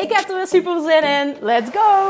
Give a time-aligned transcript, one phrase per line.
[0.00, 1.36] Ik heb er weer super zin in.
[1.40, 2.08] Let's go!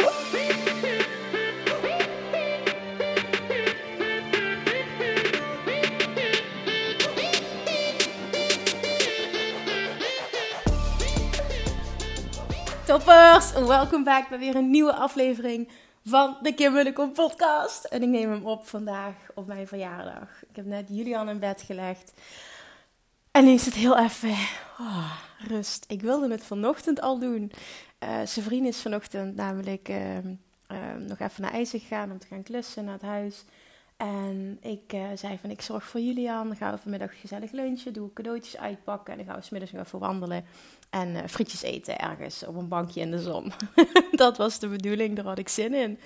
[12.87, 15.69] Toppers, welkom back bij weer een nieuwe aflevering
[16.05, 17.85] van de Kim Munnekom podcast.
[17.85, 20.43] En ik neem hem op vandaag op mijn verjaardag.
[20.51, 22.13] Ik heb net Julian in bed gelegd.
[23.31, 24.31] En nu is het heel even
[24.79, 25.13] oh,
[25.49, 25.85] rust.
[25.89, 27.53] Ik wilde het vanochtend al doen.
[28.05, 30.25] Uh, zijn vriend is vanochtend namelijk uh, uh,
[30.99, 33.45] nog even naar IJzer gegaan om te gaan klussen naar het huis.
[33.97, 36.47] En ik uh, zei van ik zorg voor Julian.
[36.47, 37.93] Dan gaan we vanmiddag gezellig lunchen.
[37.93, 39.13] Doe cadeautjes uitpakken.
[39.13, 40.45] En dan gaan we smiddags nog even wandelen.
[40.91, 43.53] En uh, frietjes eten ergens op een bankje in de zon.
[44.11, 45.17] dat was de bedoeling.
[45.17, 45.99] Daar had ik zin in.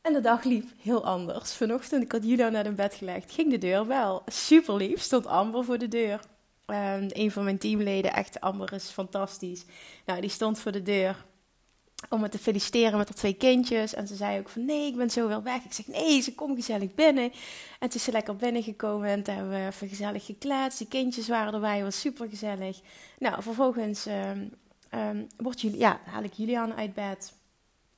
[0.00, 1.52] En de dag liep heel anders.
[1.52, 3.32] Vanochtend, ik had Julian naar in bed gelegd.
[3.32, 4.22] Ging de deur wel.
[4.26, 5.00] Super lief.
[5.00, 6.20] Stond Amber voor de deur.
[6.66, 9.64] Um, een van mijn teamleden, echt Amber is fantastisch.
[10.04, 11.24] Nou, die stond voor de deur
[12.08, 13.94] om me te feliciteren met haar twee kindjes.
[13.94, 15.64] En ze zei ook van nee, ik ben zo wel weg.
[15.64, 17.32] Ik zeg nee, ze komt gezellig binnen.
[17.78, 20.78] En toen is ze lekker binnengekomen en toen hebben we even gezellig gekletst.
[20.78, 22.80] Die kindjes waren erbij, was super gezellig.
[23.18, 24.52] Nou, vervolgens um,
[24.94, 27.32] um, wordt jullie, ja, haal ik Julian uit bed.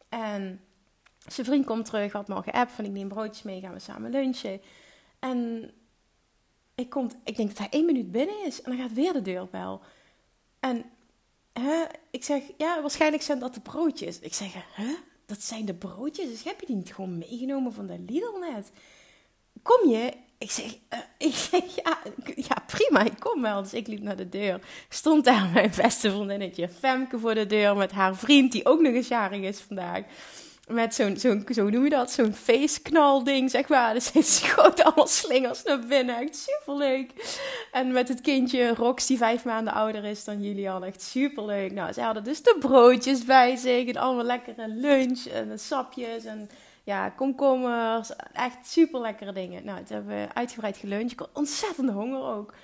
[0.08, 0.60] En
[1.26, 4.10] zijn vriend komt terug, had morgen app van ik neem broodjes mee, gaan we samen
[4.10, 4.60] lunchen.
[5.18, 5.70] En
[6.78, 9.22] ik, kom, ik denk dat hij één minuut binnen is en dan gaat weer de
[9.22, 9.80] deurbel.
[10.60, 10.84] En
[11.52, 14.18] hè, ik zeg, ja, waarschijnlijk zijn dat de broodjes.
[14.18, 14.94] Ik zeg, hè,
[15.26, 16.28] dat zijn de broodjes?
[16.28, 18.70] Dus heb je die niet gewoon meegenomen van de Lidl net?
[19.62, 20.12] Kom je?
[20.38, 21.98] Ik zeg, uh, ik zeg ja,
[22.36, 23.62] ja, prima, ik kom wel.
[23.62, 24.60] Dus ik liep naar de deur.
[24.88, 28.92] Stond daar mijn beste vriendinnetje Femke voor de deur met haar vriend, die ook nog
[28.92, 30.04] eens jarig is vandaag
[30.68, 33.94] met zo'n, zo'n, zo noem je dat, zo'n feestknalding, zeg maar.
[33.98, 36.16] Dus ze schoot allemaal slingers naar binnen.
[36.16, 37.12] Echt superleuk.
[37.72, 40.84] En met het kindje Rox, die vijf maanden ouder is dan Julian.
[40.84, 41.72] Echt superleuk.
[41.72, 43.88] Nou, ze hadden dus de broodjes bij zich.
[43.88, 46.50] En allemaal lekkere lunch en sapjes en
[46.84, 48.10] ja, komkommers.
[48.32, 49.64] Echt super lekkere dingen.
[49.64, 51.12] Nou, toen hebben we uitgebreid geluncht.
[51.12, 52.54] Ik had ontzettend honger ook.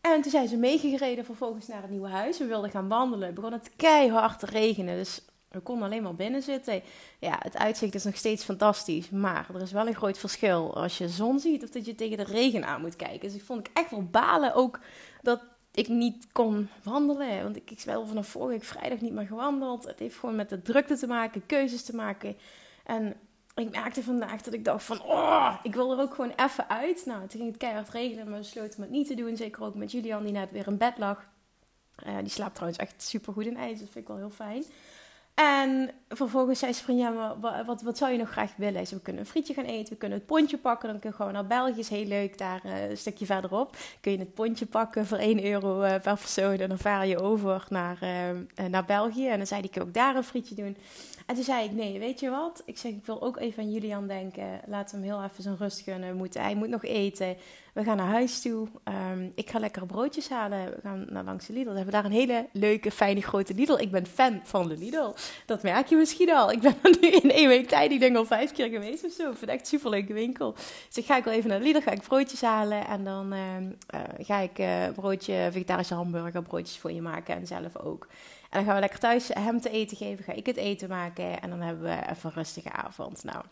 [0.00, 2.38] En toen zijn ze meegereden vervolgens naar het nieuwe huis.
[2.38, 3.26] We wilden gaan wandelen.
[3.26, 4.96] Het begon het keihard te regenen.
[4.96, 5.20] Dus
[5.56, 6.82] we konden alleen maar binnen zitten.
[7.18, 9.10] Ja, het uitzicht is nog steeds fantastisch.
[9.10, 12.16] Maar er is wel een groot verschil als je zon ziet of dat je tegen
[12.16, 13.20] de regen aan moet kijken.
[13.20, 14.80] Dus ik vond ik echt wel balen ook
[15.22, 15.40] dat
[15.72, 17.42] ik niet kon wandelen.
[17.42, 19.84] Want ik, ik wel vanaf vorige week vrijdag niet meer gewandeld.
[19.84, 22.36] Het heeft gewoon met de drukte te maken, keuzes te maken.
[22.84, 23.16] En
[23.54, 27.02] ik merkte vandaag dat ik dacht van, oh, ik wil er ook gewoon even uit.
[27.06, 29.36] Nou, toen ging het keihard regenen, maar we besloten het niet te doen.
[29.36, 31.26] Zeker ook met Julian, die net weer in bed lag.
[32.06, 34.64] Uh, die slaapt trouwens echt super goed in ijs, dat vind ik wel heel fijn.
[35.36, 38.86] En vervolgens zei ze ja, maar wat, wat zou je nog graag willen?
[38.86, 40.88] Ze, we kunnen een frietje gaan eten, we kunnen het pontje pakken.
[40.88, 43.76] Dan kun je gewoon naar België, is heel leuk, daar uh, een stukje verderop.
[44.00, 46.58] Kun je het pontje pakken voor 1 euro uh, per persoon.
[46.58, 49.28] En dan vaar je over naar, uh, naar België.
[49.28, 50.76] En dan zei ik ook daar een frietje doen.
[51.26, 52.62] En toen zei ik, nee, weet je wat?
[52.64, 54.60] Ik zeg, ik wil ook even aan Julian denken.
[54.66, 56.16] Laat hem heel even zijn rust gunnen.
[56.16, 57.36] Moet, hij moet nog eten.
[57.72, 58.68] We gaan naar huis toe.
[59.12, 60.70] Um, ik ga lekkere broodjes halen.
[60.70, 61.68] We gaan naar langs de Lidl.
[61.68, 63.76] We hebben daar een hele leuke, fijne, grote Lidl.
[63.76, 65.12] Ik ben fan van de Lidl.
[65.46, 66.50] Dat merk je misschien al.
[66.52, 69.12] Ik ben er nu in één week tijd, ik denk al vijf keer geweest of
[69.12, 69.22] zo.
[69.22, 70.52] Ik vind het echt een superleuke winkel.
[70.52, 72.86] Dus ik ga ik wel even naar de Lidl, ga ik broodjes halen.
[72.86, 77.34] En dan uh, uh, ga ik uh, broodje, vegetarische hamburger, broodjes voor je maken.
[77.34, 78.06] En zelf ook.
[78.50, 80.24] En dan gaan we lekker thuis hem te eten geven.
[80.24, 81.40] Ga ik het eten maken.
[81.40, 83.24] En dan hebben we even een rustige avond.
[83.24, 83.44] Nou,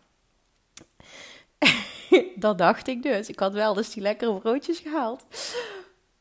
[2.37, 3.29] dat dacht ik dus.
[3.29, 5.25] Ik had wel dus die lekkere broodjes gehaald.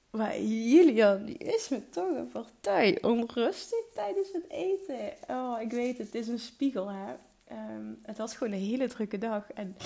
[0.09, 5.13] Maar Julian, die is me toch een partij onrustig tijdens het eten.
[5.27, 7.13] Oh, ik weet het, het is een spiegel, hè.
[7.51, 9.51] Um, het was gewoon een hele drukke dag.
[9.51, 9.77] En,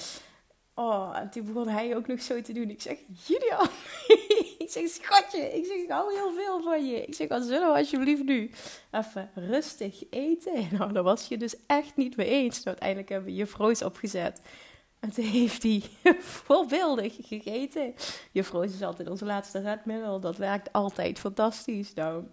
[0.77, 2.69] oh, en toen begon hij ook nog zo te doen.
[2.69, 3.67] Ik zeg, Julian,
[4.63, 7.05] ik zeg, schatje, ik zeg, ik hou heel veel van je.
[7.05, 8.51] Ik zeg, zullen we alsjeblieft nu
[8.91, 10.67] even rustig eten?
[10.77, 12.55] Nou, daar was je dus echt niet mee eens.
[12.55, 14.41] Nou, uiteindelijk hebben we je froos opgezet.
[14.99, 15.83] En toen heeft hij
[16.19, 17.93] voorbeeldig gegeten.
[18.31, 20.19] Juffrouw is altijd onze laatste redmiddel.
[20.19, 21.93] Dat werkt altijd fantastisch.
[21.93, 22.23] Nou.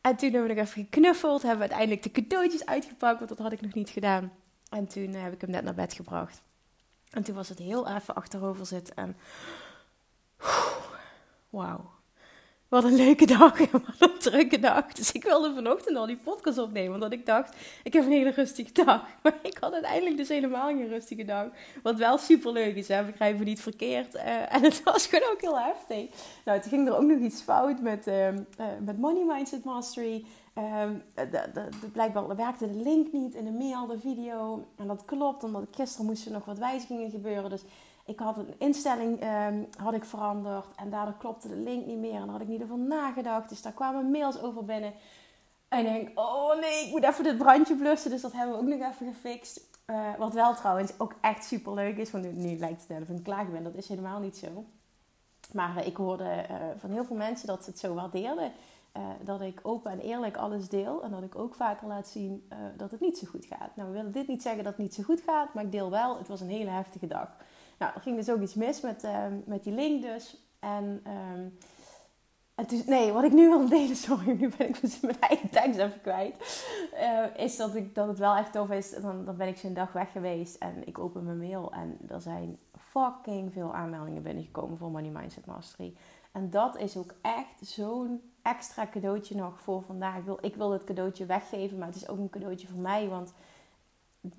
[0.00, 1.42] En toen hebben we nog even geknuffeld.
[1.42, 3.18] Hebben we uiteindelijk de cadeautjes uitgepakt.
[3.18, 4.32] Want dat had ik nog niet gedaan.
[4.70, 6.42] En toen heb ik hem net naar bed gebracht.
[7.10, 8.96] En toen was het heel even achterover zitten.
[8.96, 9.16] En
[11.50, 11.90] wauw.
[12.68, 14.92] wat een leuke dag en wat een drukke dag.
[14.92, 16.94] Dus ik wilde vanochtend al die podcast opnemen.
[16.94, 19.06] Omdat ik dacht, ik heb een hele rustige dag.
[19.22, 21.46] Maar ik had uiteindelijk dus helemaal geen rustige dag.
[21.82, 23.04] Wat wel super leuk is, hè?
[23.04, 24.14] begrijp me niet verkeerd.
[24.14, 26.08] Uh, en het was gewoon ook heel heftig.
[26.44, 28.36] Nou, toen ging er ook nog iets fout met, uh, uh,
[28.80, 30.24] met Money Mindset Mastery.
[30.52, 34.66] Ehm, de, blijkbaar werkte de link niet in de mail, de video.
[34.76, 37.50] En dat klopt, omdat gisteren moesten nog wat wijzigingen gebeuren.
[37.50, 37.64] Dus
[38.04, 42.14] ik had een instelling um, had ik veranderd en daardoor klopte de link niet meer.
[42.14, 43.48] En daar had ik niet over nagedacht.
[43.48, 44.92] Dus daar kwamen mails over binnen.
[45.68, 48.10] En ik denk, oh nee, ik moet even dit brandje blussen.
[48.10, 49.60] Dus dat hebben we ook nog even gefixt.
[49.86, 52.10] Uh, wat wel trouwens ook echt super leuk is.
[52.10, 53.64] Want nu, lijkt het net of ik klagen ben.
[53.64, 54.64] Dat is helemaal niet zo.
[55.52, 58.52] Maar uh, ik hoorde uh, van heel veel mensen dat ze het zo waardeerden.
[59.24, 61.02] Dat ik open en eerlijk alles deel.
[61.02, 63.76] En dat ik ook vaker laat zien dat het niet zo goed gaat.
[63.76, 65.54] Nou, we willen dit niet zeggen dat het niet zo goed gaat.
[65.54, 67.36] Maar ik deel wel, het was een hele heftige dag.
[67.78, 70.36] Nou, er ging dus ook iets mis met, ehm, met die link dus.
[70.60, 71.02] En,
[72.66, 75.78] toen, nee, wat ik nu wil delen, sorry, nu ben ik dus mijn eigen tekst
[75.78, 76.64] even kwijt.
[76.94, 78.90] Uh, is dat, ik, dat het wel echt tof is.
[78.90, 81.72] Dan, dan ben ik zo'n dag weg geweest en ik open mijn mail.
[81.72, 85.94] En er zijn fucking veel aanmeldingen binnengekomen voor Money Mindset Mastery.
[86.32, 90.16] En dat is ook echt zo'n extra cadeautje nog voor vandaag.
[90.16, 93.08] Ik wil, ik wil het cadeautje weggeven, maar het is ook een cadeautje voor mij.
[93.08, 93.32] Want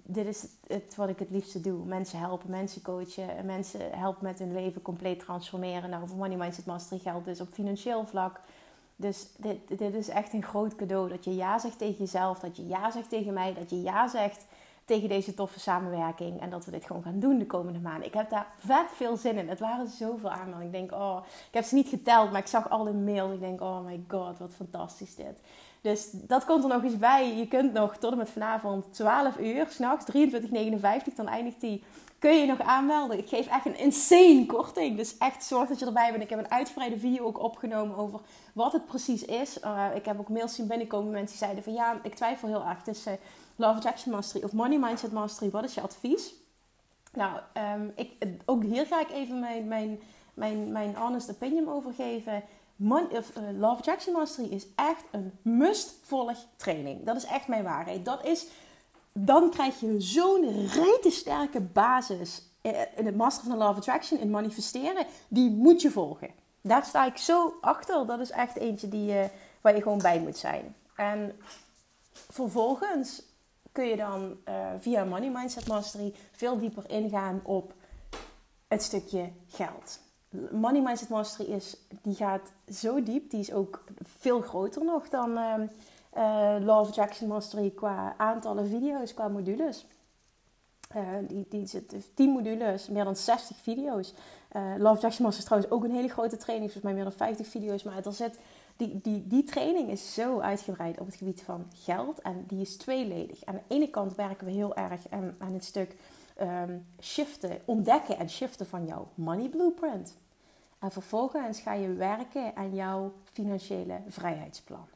[0.04, 1.86] dit is het wat ik het liefste doe.
[1.86, 5.90] Mensen helpen, mensen coachen, mensen helpen met hun leven compleet transformeren.
[5.90, 8.42] Nou, voor Money Mindset Mastery geldt dus op financieel vlak.
[8.96, 11.10] Dus dit, dit is echt een groot cadeau.
[11.10, 14.08] Dat je ja zegt tegen jezelf, dat je ja zegt tegen mij, dat je ja
[14.08, 14.46] zegt
[14.92, 16.42] tegen deze toffe samenwerking.
[16.42, 18.08] En dat we dit gewoon gaan doen de komende maanden.
[18.08, 19.50] Ik heb daar vet veel zin in.
[19.50, 20.66] Het waren zoveel aanmeldingen.
[20.66, 21.18] Ik denk, oh,
[21.48, 23.34] ik heb ze niet geteld, maar ik zag al de mails.
[23.34, 25.40] Ik denk, oh my god, wat fantastisch dit.
[25.82, 27.36] Dus dat komt er nog eens bij.
[27.36, 31.84] Je kunt nog tot en met vanavond 12 uur, s'nachts 23,59, dan eindigt die.
[32.20, 33.18] Kun je nog aanmelden?
[33.18, 34.98] Ik geef echt een insane korting.
[34.98, 36.24] Dus echt zorg dat je erbij bent.
[36.24, 38.20] Ik heb een uitgebreide video ook opgenomen over
[38.54, 39.58] wat het precies is.
[39.64, 41.12] Uh, ik heb ook mails zien binnenkomen.
[41.12, 43.20] Mensen die zeiden van ja, ik twijfel heel erg tussen
[43.62, 45.52] Love Attraction Mastery of Money Mindset Mastery.
[45.52, 46.34] Wat is je advies?
[47.14, 47.40] Nou,
[47.78, 48.12] um, ik,
[48.46, 50.00] ook hier ga ik even mijn, mijn,
[50.34, 52.44] mijn, mijn honest opinion over geven.
[52.76, 57.06] Mon of, uh, Love Attraction Mastery is echt een must-volg training.
[57.06, 58.06] Dat is echt mijn waarheid.
[58.06, 58.48] Dat is,
[59.12, 62.44] dan krijg je zo'n rete sterke basis
[62.96, 65.06] in het Master van Love Attraction, in manifesteren.
[65.28, 66.30] Die moet je volgen.
[66.62, 68.06] Daar sta ik zo achter.
[68.06, 69.26] Dat is echt eentje die, uh,
[69.62, 70.76] waar je gewoon bij moet zijn.
[70.96, 71.40] En
[72.12, 73.24] vervolgens
[73.72, 77.74] kun je dan uh, via Money Mindset Mastery veel dieper ingaan op
[78.68, 80.00] het stukje geld.
[80.52, 83.30] Money Mindset Mastery is, die gaat zo diep.
[83.30, 85.54] Die is ook veel groter nog dan uh,
[86.18, 89.86] uh, Law of Attraction Mastery qua aantallen video's, qua modules.
[90.96, 94.14] Uh, die, die zit 10 modules, meer dan 60 video's.
[94.56, 97.28] Uh, of Attraction Mastery is trouwens ook een hele grote training, volgens mij meer dan
[97.28, 97.84] 50 video's.
[97.84, 98.40] Maar er zit,
[98.82, 102.78] die, die, die training is zo uitgebreid op het gebied van geld en die is
[102.78, 103.46] tweeledig.
[103.46, 105.96] Aan de ene kant werken we heel erg aan, het stuk
[106.42, 110.18] um, shiften, ontdekken en shiften van jouw money blueprint.
[110.80, 114.88] En vervolgens ga je werken aan jouw financiële vrijheidsplan.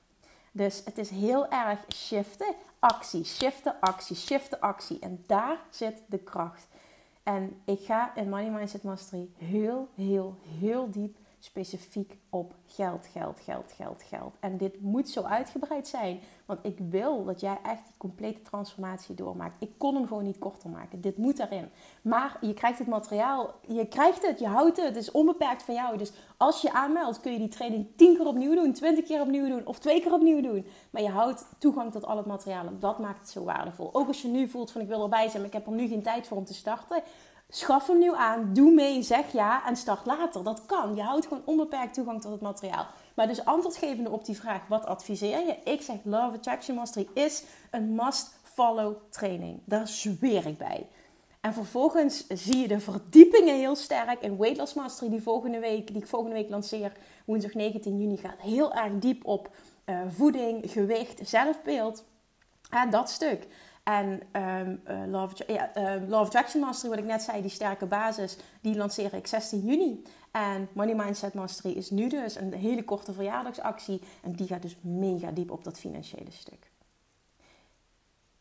[0.52, 5.00] Dus het is heel erg shiften, actie, shiften, actie, shiften, actie.
[5.00, 6.68] En daar zit de kracht.
[7.24, 13.40] En ik ga in Money Mindset Mastery heel, heel, heel diep specifiek op geld, geld,
[13.40, 14.36] geld, geld, geld.
[14.40, 19.16] En dit moet zo uitgebreid zijn, want ik wil dat jij echt die complete transformatie
[19.16, 19.56] doormaakt.
[19.60, 21.02] Ik kon hem gewoon niet korter maken.
[21.02, 21.70] Dit moet erin.
[22.02, 25.74] Maar je krijgt het materiaal, je krijgt het, je houdt het, het is onbeperkt van
[25.74, 25.98] jou.
[25.98, 29.48] Dus als je aanmeldt, kun je die training 10 keer opnieuw doen, 20 keer opnieuw
[29.48, 30.66] doen of twee keer opnieuw doen.
[30.90, 33.90] Maar je houdt toegang tot al het materiaal dat maakt het zo waardevol.
[33.94, 35.88] Ook als je nu voelt van ik wil erbij zijn, maar ik heb er nu
[35.88, 37.04] geen tijd voor om te starten
[37.55, 40.43] Schaf hem nu aan, doe mee, zeg ja en start later.
[40.43, 40.95] Dat kan.
[40.95, 42.88] Je houdt gewoon onbeperkt toegang tot het materiaal.
[43.13, 45.57] Maar dus antwoordgevende op die vraag, wat adviseer je?
[45.63, 49.59] Ik zeg Love Attraction Mastery is een must-follow training.
[49.65, 50.88] Daar zweer ik bij.
[51.41, 55.88] En vervolgens zie je de verdiepingen heel sterk in Weight Loss Mastery die, volgende week,
[55.88, 56.91] die ik volgende week lanceer.
[57.25, 59.50] Woensdag 19 juni gaat heel erg diep op
[59.85, 62.03] uh, voeding, gewicht, zelfbeeld.
[62.69, 63.47] En dat stuk.
[63.86, 64.22] En
[65.10, 69.13] Love, ja, uh, Love Attraction Mastery, wat ik net zei, die sterke basis, die lanceer
[69.13, 70.04] ik 16 juni.
[70.32, 74.01] En Money Mindset Mastery is nu dus een hele korte verjaardagsactie.
[74.22, 76.72] En die gaat dus mega diep op dat financiële stuk.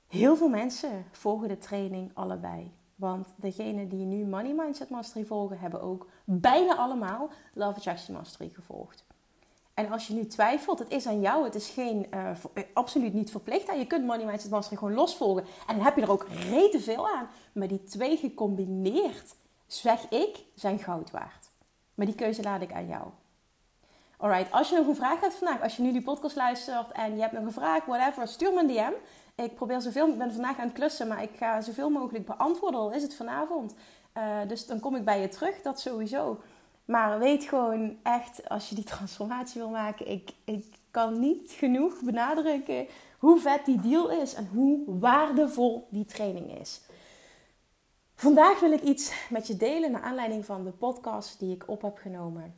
[0.07, 2.73] Heel veel mensen volgen de training allebei.
[2.95, 8.49] Want degenen die nu Money Mindset Mastery volgen, hebben ook bijna allemaal Love Attraction Mastery
[8.49, 9.05] gevolgd.
[9.75, 11.45] En als je nu twijfelt, het is aan jou.
[11.45, 12.31] Het is geen, uh,
[12.73, 13.67] absoluut niet verplicht.
[13.67, 15.45] Je kunt Money Mindset Mastery gewoon losvolgen.
[15.67, 17.29] En dan heb je er ook rete veel aan.
[17.53, 19.35] Maar die twee gecombineerd,
[19.67, 21.51] zeg ik, zijn goud waard.
[21.95, 23.03] Maar die keuze laat ik aan jou.
[24.17, 27.15] Alright, als je nog een vraag hebt vandaag, als je nu die podcast luistert en
[27.15, 28.93] je hebt nog een vraag, whatever, stuur me een DM.
[29.43, 32.81] Ik probeer zoveel, ik ben vandaag aan het klussen, maar ik ga zoveel mogelijk beantwoorden,
[32.81, 33.75] al is het vanavond.
[34.17, 36.41] Uh, dus dan kom ik bij je terug, dat sowieso.
[36.85, 42.01] Maar weet gewoon echt, als je die transformatie wil maken, ik, ik kan niet genoeg
[42.01, 42.87] benadrukken
[43.19, 46.81] hoe vet die deal is en hoe waardevol die training is.
[48.15, 51.83] Vandaag wil ik iets met je delen naar aanleiding van de podcast die ik op
[51.83, 52.55] heb genomen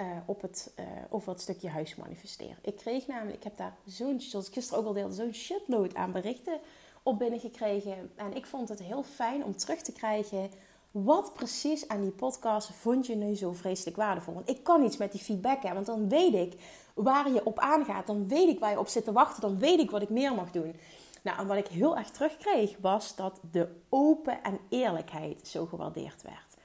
[0.00, 2.58] uh, op het, uh, over het stukje huis manifesteren.
[2.62, 5.94] Ik kreeg namelijk, ik heb daar zo'n, zoals ik gisteren ook al deelde, zo'n shitload
[5.94, 6.60] aan berichten
[7.02, 8.10] op binnengekregen.
[8.16, 10.50] En ik vond het heel fijn om terug te krijgen
[10.90, 14.34] wat precies aan die podcast vond je nu zo vreselijk waardevol?
[14.34, 16.60] Want ik kan iets met die feedback hebben, want dan weet ik
[16.94, 18.06] waar je op aangaat.
[18.06, 19.40] Dan weet ik waar je op zit te wachten.
[19.40, 20.76] Dan weet ik wat ik meer mag doen.
[21.22, 26.22] Nou, en wat ik heel erg terugkreeg was dat de open en eerlijkheid zo gewaardeerd
[26.22, 26.56] werd.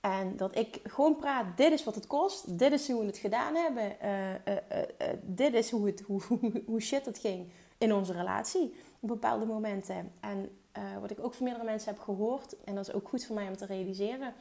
[0.00, 3.18] En dat ik gewoon praat, dit is wat het kost, dit is hoe we het
[3.18, 4.34] gedaan hebben, uh, uh,
[4.74, 6.20] uh, dit is hoe, het, hoe,
[6.66, 10.12] hoe shit het ging in onze relatie op bepaalde momenten.
[10.20, 10.59] En
[11.00, 13.48] wat ik ook van meerdere mensen heb gehoord, en dat is ook goed voor mij
[13.48, 14.34] om te realiseren,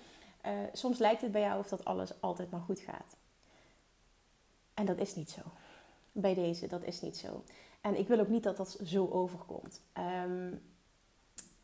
[0.73, 3.15] soms lijkt het bij jou of dat alles altijd maar goed gaat.
[4.73, 5.41] En dat is niet zo.
[6.11, 7.43] Bij deze, dat is niet zo.
[7.81, 9.81] En ik wil ook niet dat dat zo overkomt.
[10.25, 10.61] Um,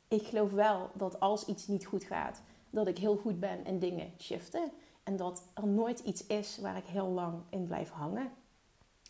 [0.07, 3.79] ik geloof wel dat als iets niet goed gaat, dat ik heel goed ben in
[3.79, 4.71] dingen shiften.
[5.03, 8.31] En dat er nooit iets is waar ik heel lang in blijf hangen.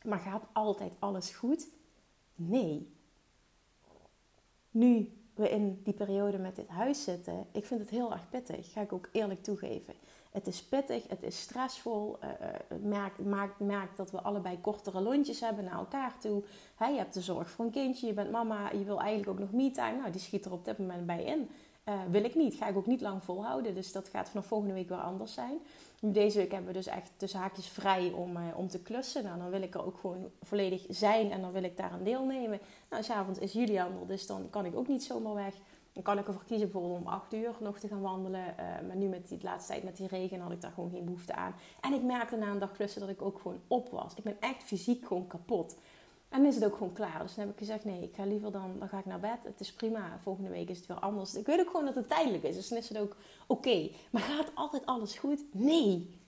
[0.04, 1.68] Maar gaat altijd alles goed?
[2.36, 2.94] Nee.
[4.72, 8.72] Nu we in die periode met dit huis zitten, ik vind het heel erg pittig,
[8.72, 9.94] ga ik ook eerlijk toegeven.
[10.36, 12.18] Het is pittig, het is stressvol.
[12.24, 12.30] Uh,
[12.68, 16.44] het maakt, maakt, maakt, dat we allebei kortere lontjes hebben naar elkaar toe.
[16.78, 19.52] je hebt de zorg voor een kindje, je bent mama, je wil eigenlijk ook nog
[19.52, 19.98] me-time.
[19.98, 21.50] Nou, die schiet er op dit moment bij in.
[21.90, 22.56] Uh, wil ik niet.
[22.56, 23.76] Ga ik ook niet lang volhouden.
[23.76, 25.60] Dus dat gaat vanaf volgende week weer anders zijn.
[26.00, 29.24] Deze week hebben we dus echt de zaakjes vrij om, uh, om te klussen.
[29.24, 32.04] Nou, dan wil ik er ook gewoon volledig zijn en dan wil ik daar aan
[32.04, 32.60] deelnemen.
[32.90, 35.56] Nou, s'avonds is Julian er, dus dan kan ik ook niet zomaar weg.
[35.94, 38.42] Dan kan ik ervoor kiezen bijvoorbeeld om 8 uur nog te gaan wandelen.
[38.42, 41.06] Uh, maar nu met die laatste tijd met die regen had ik daar gewoon geen
[41.06, 41.56] behoefte aan.
[41.82, 44.14] En ik merkte na een dag klussen dat ik ook gewoon op was.
[44.16, 45.76] Ik ben echt fysiek gewoon kapot.
[46.36, 47.20] En is het ook gewoon klaar.
[47.22, 49.44] Dus dan heb ik gezegd, nee, ik ga liever dan, dan ga ik naar bed.
[49.44, 51.36] Het is prima, volgende week is het weer anders.
[51.36, 53.16] Ik weet ook gewoon dat het tijdelijk is, dus dan is het ook
[53.48, 53.90] oké.
[54.10, 55.44] Maar gaat altijd alles goed?
[55.52, 56.20] Nee,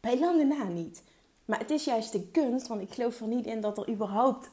[0.00, 1.02] bij lange na niet.
[1.44, 4.50] Maar het is juist de kunst, want ik geloof er niet in dat er überhaupt,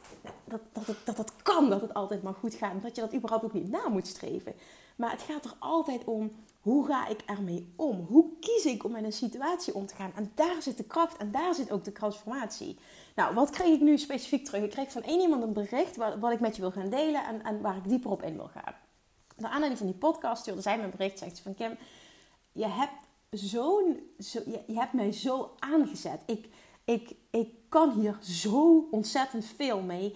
[0.48, 2.82] dat, dat, dat het kan dat het altijd maar goed gaat.
[2.82, 4.54] Dat je dat überhaupt ook niet na moet streven.
[4.96, 8.06] Maar het gaat er altijd om, hoe ga ik ermee om?
[8.10, 10.12] Hoe kies ik om met een situatie om te gaan?
[10.16, 12.78] En daar zit de kracht en daar zit ook de transformatie.
[13.16, 14.64] Nou, wat kreeg ik nu specifiek terug?
[14.64, 17.26] Ik kreeg van één iemand een bericht wat, wat ik met je wil gaan delen
[17.26, 18.76] en, en waar ik dieper op in wil gaan.
[19.36, 21.20] Naar aanleiding van die podcast stuurde zij me een bericht.
[21.20, 21.78] Zegt ze van Kim,
[22.52, 26.22] je hebt, zo'n, zo, je, je, hebt mij zo aangezet.
[26.26, 26.50] Ik,
[26.84, 30.16] ik, ik kan hier zo ontzettend veel mee.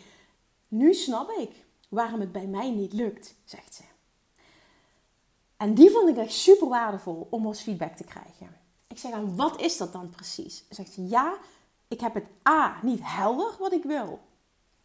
[0.68, 1.52] Nu snap ik
[1.90, 3.84] waarom het bij mij niet lukt, zegt ze.
[5.58, 8.58] En die vond ik echt super waardevol om als feedback te krijgen.
[8.88, 10.66] Ik zeg aan, wat is dat dan precies?
[10.70, 11.38] Zegt ze, ja,
[11.90, 14.20] ik heb het A, niet helder wat ik wil.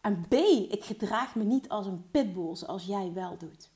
[0.01, 0.33] En B,
[0.69, 3.69] ik gedraag me niet als een pitbull zoals jij wel doet.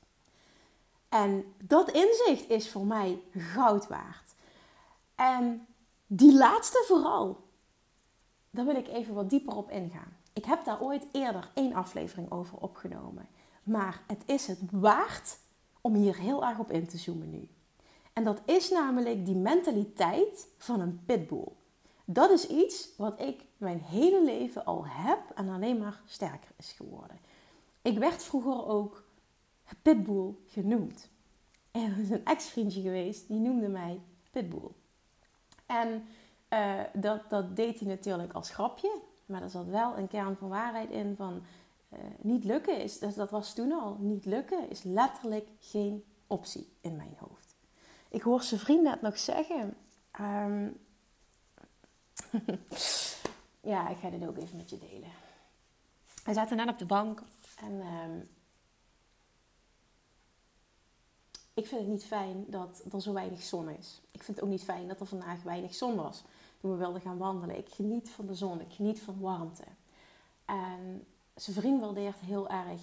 [1.08, 4.34] En dat inzicht is voor mij goud waard.
[5.14, 5.66] En
[6.06, 7.44] die laatste vooral,
[8.50, 10.16] daar wil ik even wat dieper op ingaan.
[10.32, 13.28] Ik heb daar ooit eerder één aflevering over opgenomen.
[13.62, 15.38] Maar het is het waard
[15.80, 17.48] om hier heel erg op in te zoomen nu.
[18.12, 21.52] En dat is namelijk die mentaliteit van een pitbull.
[22.12, 26.72] Dat is iets wat ik mijn hele leven al heb en alleen maar sterker is
[26.72, 27.18] geworden.
[27.82, 29.04] Ik werd vroeger ook
[29.82, 31.08] pitbull genoemd.
[31.70, 34.00] En er is een ex-vriendje geweest die noemde mij
[34.30, 34.70] pitbull.
[35.66, 36.04] En
[36.48, 39.00] uh, dat, dat deed hij natuurlijk als grapje.
[39.26, 41.42] Maar er zat wel een kern van waarheid in van
[41.92, 46.72] uh, niet lukken is, dus dat was toen al, niet lukken is letterlijk geen optie
[46.80, 47.56] in mijn hoofd.
[48.08, 49.76] Ik hoor zijn vriend net nog zeggen,
[50.20, 50.78] um,
[53.72, 55.10] ja, ik ga dit ook even met je delen.
[56.24, 57.22] We zaten net op de bank
[57.56, 58.28] en um,
[61.54, 64.00] ik vind het niet fijn dat er zo weinig zon is.
[64.10, 66.22] Ik vind het ook niet fijn dat er vandaag weinig zon was
[66.60, 67.58] toen we wilden gaan wandelen.
[67.58, 69.64] Ik geniet van de zon, ik geniet van warmte.
[70.44, 72.80] En zijn vriend waardeert heel erg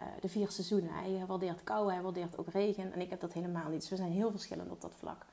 [0.00, 0.92] uh, de vier seizoenen.
[0.92, 2.92] Hij waardeert kou, hij waardeert ook regen.
[2.92, 3.80] En ik heb dat helemaal niet.
[3.80, 5.26] Dus we zijn heel verschillend op dat vlak.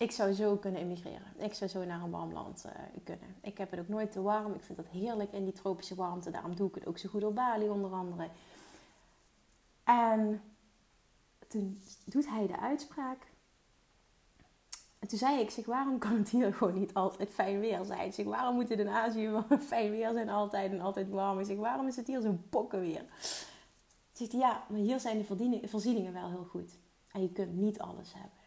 [0.00, 1.32] Ik zou zo kunnen emigreren.
[1.36, 2.72] Ik zou zo naar een warm land uh,
[3.04, 3.36] kunnen.
[3.40, 4.54] Ik heb het ook nooit te warm.
[4.54, 6.30] Ik vind dat heerlijk in die tropische warmte.
[6.30, 8.28] Daarom doe ik het ook zo goed op Bali onder andere.
[9.84, 10.42] En
[11.48, 13.26] toen doet hij de uitspraak.
[14.98, 18.12] En toen zei ik, zeg, waarom kan het hier gewoon niet altijd fijn weer zijn?
[18.12, 19.30] Zeg, waarom moet het in Azië
[19.60, 21.38] fijn weer zijn altijd en altijd warm?
[21.38, 23.04] Ik zeg, waarom is het hier zo bokken weer?
[24.12, 26.72] Zegt ja, maar hier zijn de voorzieningen wel heel goed.
[27.12, 28.39] En je kunt niet alles hebben.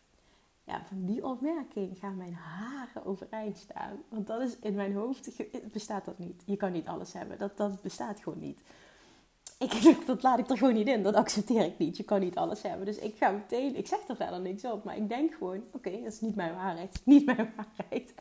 [0.65, 4.03] Ja, van die opmerking gaan mijn haren overeind staan.
[4.09, 5.31] Want dat is in mijn hoofd,
[5.71, 6.43] bestaat dat niet.
[6.45, 7.37] Je kan niet alles hebben.
[7.37, 8.61] Dat, dat bestaat gewoon niet
[9.57, 11.03] ik, dat laat ik er gewoon niet in.
[11.03, 11.97] Dat accepteer ik niet.
[11.97, 12.85] Je kan niet alles hebben.
[12.85, 14.83] Dus ik ga meteen, ik zeg er verder niks op.
[14.83, 17.01] Maar ik denk gewoon, oké, dat is niet mijn waarheid.
[17.05, 18.13] Niet mijn waarheid.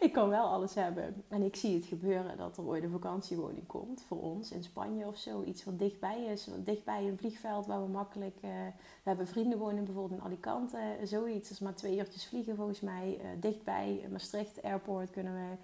[0.00, 1.24] Ik kan wel alles hebben.
[1.28, 4.02] En ik zie het gebeuren dat er ooit een vakantiewoning komt.
[4.06, 5.42] Voor ons in Spanje of zo.
[5.42, 6.48] Iets wat dichtbij is.
[6.64, 8.36] Dichtbij een vliegveld waar we makkelijk...
[8.44, 8.50] Uh,
[9.02, 10.78] we hebben vrienden wonen bijvoorbeeld in Alicante.
[11.04, 11.48] Zoiets.
[11.48, 13.18] Dat is maar twee uurtjes vliegen volgens mij.
[13.20, 15.56] Uh, dichtbij Maastricht Airport kunnen we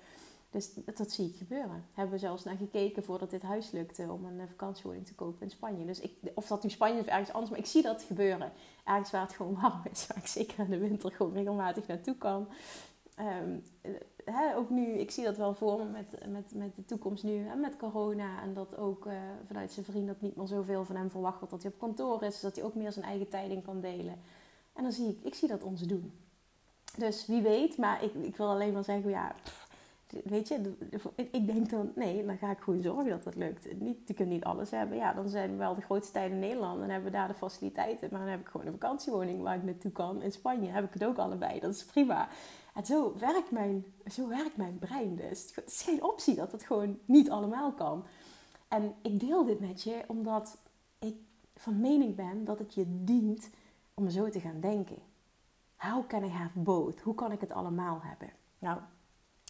[0.54, 1.84] dus dat zie ik gebeuren.
[1.94, 5.42] Hebben we zelfs naar gekeken voordat dit huis lukte om een eh, vakantiewoning te kopen
[5.42, 5.86] in Spanje.
[5.86, 8.52] Dus ik, of dat nu Spanje of ergens anders, maar ik zie dat gebeuren.
[8.84, 12.16] Ergens waar het gewoon warm is, waar ik zeker in de winter gewoon regelmatig naartoe
[12.16, 12.48] kan.
[13.18, 13.62] Um,
[14.24, 17.46] hè, ook nu, ik zie dat wel voor me met, met, met de toekomst nu,
[17.46, 18.42] hè, met corona.
[18.42, 19.12] En dat ook uh,
[19.44, 22.22] vanuit zijn vriend dat niet meer zoveel van hem verwacht wordt dat hij op kantoor
[22.22, 22.40] is.
[22.40, 24.20] dat hij ook meer zijn eigen tijding kan delen.
[24.72, 26.12] En dan zie ik, ik zie dat ons doen.
[26.96, 29.34] Dus wie weet, maar ik, ik wil alleen maar zeggen, ja,
[30.24, 30.72] weet je,
[31.16, 33.64] ik denk dan, nee, dan ga ik gewoon zorgen dat dat lukt.
[34.04, 34.96] Je kunt niet alles hebben.
[34.96, 37.34] Ja, dan zijn we wel de grootste tijden in Nederland en hebben we daar de
[37.34, 38.08] faciliteiten.
[38.10, 40.22] Maar dan heb ik gewoon een vakantiewoning waar ik naartoe kan.
[40.22, 41.60] In Spanje heb ik het ook allebei.
[41.60, 42.28] Dat is prima.
[42.74, 45.52] En zo werkt mijn, zo werkt mijn brein dus.
[45.54, 48.04] Het is geen optie dat het gewoon niet allemaal kan.
[48.68, 50.58] En ik deel dit met je omdat
[50.98, 51.16] ik
[51.56, 53.50] van mening ben dat het je dient
[53.94, 54.98] om zo te gaan denken.
[55.76, 57.00] How can I have both?
[57.00, 58.30] Hoe kan ik het allemaal hebben?
[58.58, 58.80] Nou,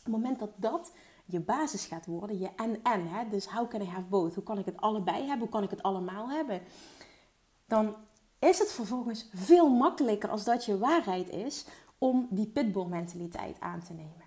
[0.04, 0.92] het moment dat dat
[1.24, 4.34] je basis gaat worden, je en-en, hè, dus how can I have both?
[4.34, 5.38] Hoe kan ik het allebei hebben?
[5.38, 6.60] Hoe kan ik het allemaal hebben?
[7.66, 7.94] Dan
[8.38, 11.66] is het vervolgens veel makkelijker als dat je waarheid is
[11.98, 14.24] om die pitbull mentaliteit aan te nemen.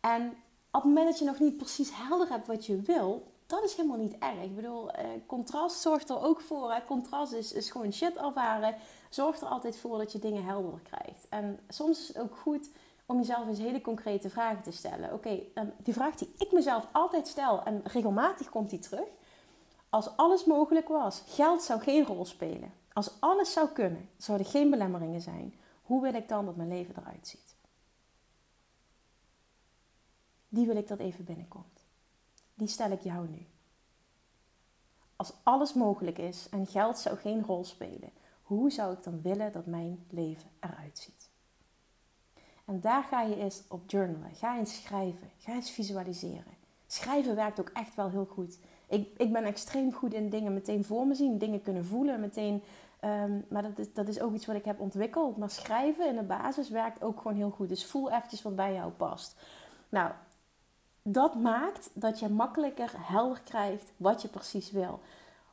[0.00, 0.26] En
[0.70, 3.74] op het moment dat je nog niet precies helder hebt wat je wil, dat is
[3.74, 4.42] helemaal niet erg.
[4.42, 6.82] Ik bedoel, eh, contrast zorgt er ook voor.
[6.86, 8.74] Contrast is, is gewoon shit ervaren.
[9.10, 11.26] Zorgt er altijd voor dat je dingen helder krijgt.
[11.28, 12.70] En soms is het ook goed
[13.08, 15.12] om jezelf eens hele concrete vragen te stellen.
[15.12, 19.08] Oké, ehm, die vraag die ik mezelf altijd stel en regelmatig komt die terug.
[19.88, 22.72] Als alles mogelijk was, geld zou geen rol spelen.
[22.92, 25.54] Als alles zou kunnen, zouden geen belemmeringen zijn.
[25.82, 27.56] Hoe wil ik dan dat mijn leven eruit ziet?
[30.48, 31.84] Die wil ik dat even binnenkomt.
[32.54, 33.46] Die stel ik jou nu.
[35.16, 38.10] Als alles mogelijk is en geld zou geen rol spelen,
[38.42, 41.27] hoe zou ik dan willen dat mijn leven eruit ziet?
[42.68, 44.34] En daar ga je eens op journalen.
[44.34, 45.30] Ga eens schrijven.
[45.38, 46.56] Ga eens visualiseren.
[46.86, 48.58] Schrijven werkt ook echt wel heel goed.
[48.88, 52.62] Ik, ik ben extreem goed in dingen meteen voor me zien, dingen kunnen voelen, meteen.
[53.04, 55.36] Um, maar dat is, dat is ook iets wat ik heb ontwikkeld.
[55.36, 57.68] Maar schrijven in de basis werkt ook gewoon heel goed.
[57.68, 59.36] Dus voel eventjes wat bij jou past.
[59.88, 60.12] Nou,
[61.02, 65.00] dat maakt dat je makkelijker helder krijgt wat je precies wil.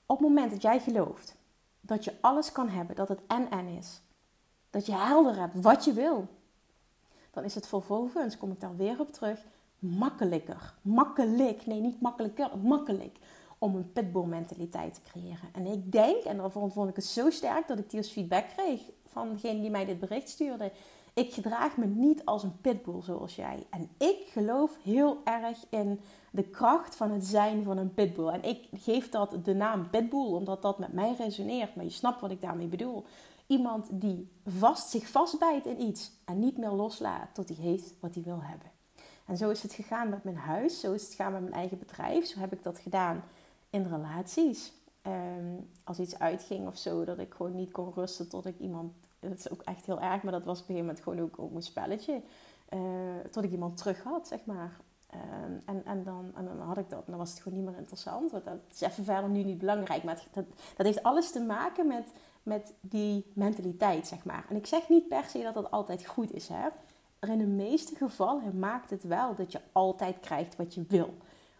[0.05, 1.35] Op het moment dat jij gelooft
[1.81, 4.01] dat je alles kan hebben, dat het en-en is.
[4.69, 6.27] Dat je helder hebt wat je wil
[7.35, 9.39] dan is het vervolgens, kom ik daar weer op terug,
[9.79, 10.73] makkelijker.
[10.81, 13.17] Makkelijk, nee niet makkelijker, makkelijk
[13.57, 15.49] om een pitbull mentaliteit te creëren.
[15.53, 18.45] En ik denk, en daarvan vond ik het zo sterk dat ik die als feedback
[18.57, 20.71] kreeg van degene die mij dit bericht stuurde.
[21.13, 23.65] Ik gedraag me niet als een pitbull zoals jij.
[23.69, 25.99] En ik geloof heel erg in
[26.31, 28.27] de kracht van het zijn van een pitbull.
[28.27, 31.75] En ik geef dat de naam pitbull omdat dat met mij resoneert.
[31.75, 33.05] Maar je snapt wat ik daarmee bedoel.
[33.47, 38.13] Iemand die vast, zich vastbijt in iets en niet meer loslaat tot hij heeft wat
[38.13, 38.71] hij wil hebben.
[39.25, 41.79] En zo is het gegaan met mijn huis, zo is het gegaan met mijn eigen
[41.79, 42.25] bedrijf.
[42.25, 43.23] Zo heb ik dat gedaan
[43.69, 44.73] in relaties.
[45.01, 48.93] Ehm, als iets uitging of zo, dat ik gewoon niet kon rusten tot ik iemand.
[49.19, 51.39] Dat is ook echt heel erg, maar dat was op een gegeven moment gewoon ook,
[51.39, 52.21] ook een spelletje.
[52.73, 52.79] Uh,
[53.31, 54.79] tot ik iemand terug had, zeg maar.
[55.09, 57.67] Ehm, en, en, dan, en dan had ik dat en dan was het gewoon niet
[57.67, 58.31] meer interessant.
[58.31, 60.03] Want dat is even verder nu niet belangrijk.
[60.03, 62.07] Maar dat, dat heeft alles te maken met
[62.45, 64.45] met die mentaliteit, zeg maar.
[64.49, 66.67] En ik zeg niet per se dat dat altijd goed is, hè.
[67.19, 71.13] Maar in de meeste gevallen maakt het wel dat je altijd krijgt wat je wil.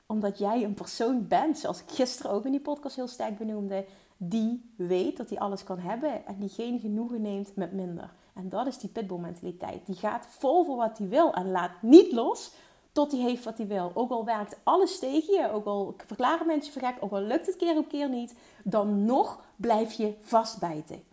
[0.06, 3.86] Omdat jij een persoon bent, zoals ik gisteren ook in die podcast heel sterk benoemde,
[4.18, 8.14] die weet dat hij alles kan hebben en die geen genoegen neemt met minder.
[8.34, 9.86] En dat is die pitbull mentaliteit.
[9.86, 12.52] Die gaat vol voor wat hij wil en laat niet los
[12.96, 13.92] tot hij heeft wat hij wil.
[13.94, 17.46] Ook al werkt alles tegen je, ook al verklaren mensen voor gek, ook al lukt
[17.46, 21.04] het keer op keer niet, dan nog blijf je vastbijten.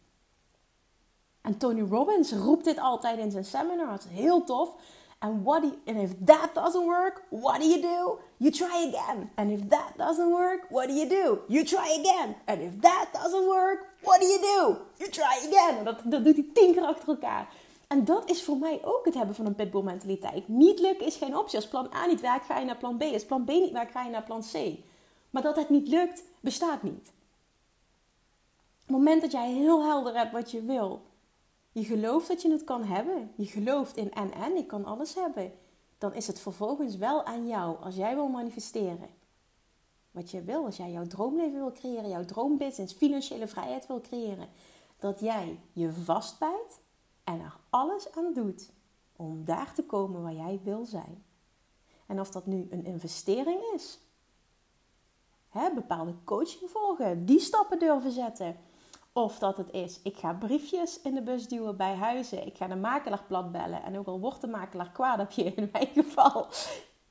[1.41, 4.05] En Tony Robbins roept dit altijd in zijn seminars.
[4.09, 4.75] Heel tof.
[5.19, 8.19] And, what and if that doesn't work, what do you do?
[8.37, 9.31] You try again.
[9.35, 11.39] And if that doesn't work, what do you do?
[11.47, 12.35] You try again.
[12.45, 14.77] And if that doesn't work, what do you do?
[14.99, 15.85] You try again.
[15.85, 17.49] dat, dat doet hij tien keer achter elkaar.
[17.93, 20.49] En dat is voor mij ook het hebben van een pitbull mentaliteit.
[20.49, 21.57] Niet lukken is geen optie.
[21.57, 23.03] Als plan A niet werkt, ga je naar plan B.
[23.03, 24.79] Als plan B niet werkt, ga je naar plan C.
[25.31, 27.13] Maar dat het niet lukt, bestaat niet.
[28.81, 31.03] Op het moment dat jij heel helder hebt wat je wil,
[31.73, 35.15] je gelooft dat je het kan hebben, je gelooft in en en, ik kan alles
[35.15, 35.53] hebben,
[35.99, 39.09] dan is het vervolgens wel aan jou als jij wil manifesteren.
[40.11, 44.49] Wat je wil, als jij jouw droomleven wil creëren, jouw droombusiness, financiële vrijheid wil creëren,
[44.99, 46.81] dat jij je vastbijt
[47.25, 48.71] en er alles aan doet
[49.17, 51.25] om daar te komen waar jij wil zijn.
[52.07, 54.01] En of dat nu een investering is,
[55.49, 58.57] hè, bepaalde coaching volgen, die stappen durven zetten.
[59.13, 62.47] Of dat het is, ik ga briefjes in de bus duwen bij huizen.
[62.47, 63.83] Ik ga de makelaar plat bellen.
[63.83, 66.47] En ook al wordt de makelaar kwaad op je in mijn geval,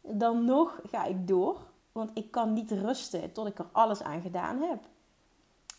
[0.02, 1.69] dan nog ga ik door.
[1.91, 4.80] Want ik kan niet rusten tot ik er alles aan gedaan heb.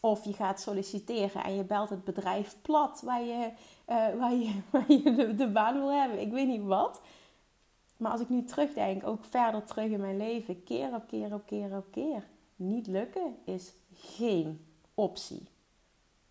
[0.00, 3.52] Of je gaat solliciteren en je belt het bedrijf plat waar je,
[3.88, 4.34] uh, waar
[4.92, 6.20] je, de, baan wil hebben.
[6.20, 7.00] Ik weet niet wat.
[7.96, 11.46] Maar als ik nu terugdenk, ook verder terug in mijn leven, keer op keer op
[11.46, 12.26] keer op keer.
[12.56, 14.60] Niet lukken is geen
[14.94, 15.42] optie.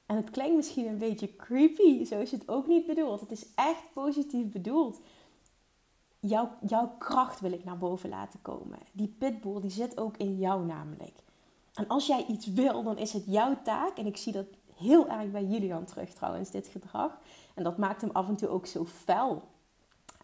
[0.05, 3.19] En het klinkt misschien een beetje creepy, zo is het ook niet bedoeld.
[3.19, 4.99] Het is echt positief bedoeld.
[6.19, 8.79] Jouw, jouw kracht wil ik naar boven laten komen.
[8.91, 11.23] Die pitbull die zit ook in jou namelijk.
[11.73, 13.97] En als jij iets wil, dan is het jouw taak.
[13.97, 17.19] En ik zie dat heel erg bij Julian terug trouwens, dit gedrag.
[17.53, 19.43] En dat maakt hem af en toe ook zo fel.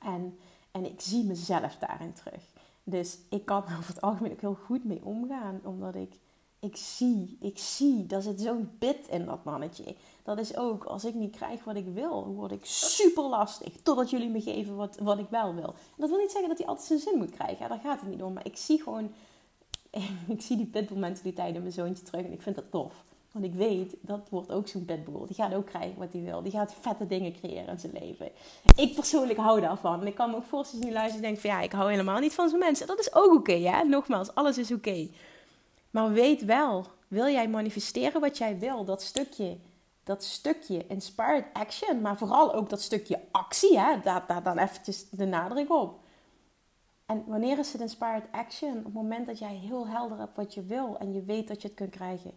[0.01, 0.39] En,
[0.71, 2.43] en ik zie mezelf daarin terug.
[2.83, 5.59] Dus ik kan er over het algemeen ook heel goed mee omgaan.
[5.63, 6.19] Omdat ik,
[6.59, 9.95] ik zie, ik zie, daar zit zo'n bit in dat mannetje.
[10.23, 13.73] Dat is ook, als ik niet krijg wat ik wil, word ik super lastig.
[13.83, 15.67] Totdat jullie me geven wat, wat ik wel wil.
[15.67, 17.69] En dat wil niet zeggen dat hij altijd zijn zin moet krijgen.
[17.69, 18.33] Daar gaat het niet om.
[18.33, 19.11] Maar ik zie gewoon
[20.35, 23.03] ik zie die pitbull mentaliteit in mijn zoontje terug en ik vind dat tof.
[23.31, 25.25] Want ik weet, dat wordt ook zo'n pitbull.
[25.25, 26.41] Die gaat ook krijgen wat hij wil.
[26.41, 28.31] Die gaat vette dingen creëren in zijn leven.
[28.75, 30.01] Ik persoonlijk hou daarvan.
[30.01, 32.19] En ik kan me ook voorstellen, nu luisteren en denk van ja, ik hou helemaal
[32.19, 32.87] niet van zo'n mensen.
[32.87, 35.07] Dat is ook oké, okay, Nogmaals, alles is oké.
[35.89, 38.85] Maar weet wel, wil jij manifesteren wat jij wil?
[38.85, 39.57] Dat stukje,
[40.03, 43.99] dat stukje inspired action, maar vooral ook dat stukje actie, hè?
[44.03, 45.99] Daar, daar dan eventjes de nadruk op.
[47.05, 48.77] En wanneer is het inspired action?
[48.77, 51.61] Op het moment dat jij heel helder hebt wat je wil en je weet dat
[51.61, 52.31] je het kunt krijgen.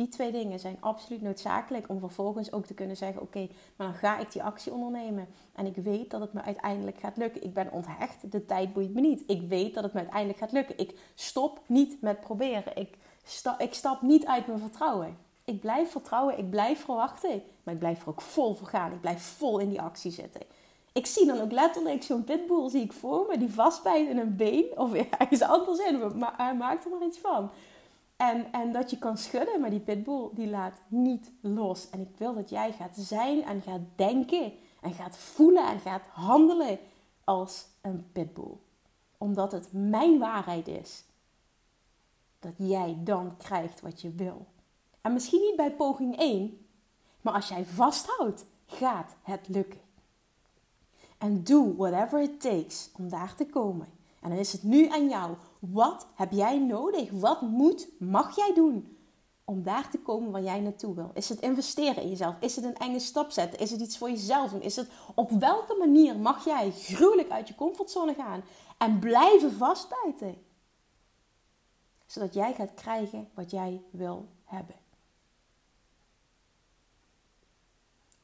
[0.00, 3.96] Die twee dingen zijn absoluut noodzakelijk om vervolgens ook te kunnen zeggen: Oké, maar dan
[3.96, 5.26] ga ik die actie ondernemen.
[5.52, 7.42] En ik weet dat het me uiteindelijk gaat lukken.
[7.42, 9.22] Ik ben onthecht, de tijd boeit me niet.
[9.26, 10.78] Ik weet dat het me uiteindelijk gaat lukken.
[10.78, 12.76] Ik stop niet met proberen.
[12.76, 12.96] Ik,
[13.58, 15.16] ik stap niet uit mijn vertrouwen.
[15.44, 17.42] Ik blijf vertrouwen, ik blijf verwachten.
[17.62, 18.92] Maar ik blijf er ook vol voor gaan.
[18.92, 20.42] Ik blijf vol in die actie zitten
[20.92, 24.36] ik zie dan ook letterlijk zo'n pitbull zie ik voor me, die vastbijt in een
[24.36, 26.18] been of ergens anders in.
[26.18, 27.50] Maar hij maakt er maar iets van.
[28.20, 31.90] En, en dat je kan schudden, maar die pitbull die laat niet los.
[31.90, 36.06] En ik wil dat jij gaat zijn en gaat denken en gaat voelen en gaat
[36.06, 36.78] handelen
[37.24, 38.56] als een pitbull.
[39.18, 41.04] Omdat het mijn waarheid is
[42.38, 44.46] dat jij dan krijgt wat je wil.
[45.00, 46.66] En misschien niet bij poging 1,
[47.20, 49.80] maar als jij vasthoudt, gaat het lukken.
[51.18, 53.88] En doe whatever it takes om daar te komen.
[54.20, 55.36] En dan is het nu aan jou.
[55.60, 57.10] Wat heb jij nodig?
[57.10, 58.98] Wat moet, mag jij doen
[59.44, 61.10] om daar te komen waar jij naartoe wil?
[61.14, 62.36] Is het investeren in jezelf?
[62.40, 63.58] Is het een enge stap zetten?
[63.58, 64.52] Is het iets voor jezelf?
[64.52, 68.42] Is het op welke manier mag jij gruwelijk uit je comfortzone gaan
[68.78, 70.42] en blijven vastbijten?
[72.06, 74.76] Zodat jij gaat krijgen wat jij wil hebben.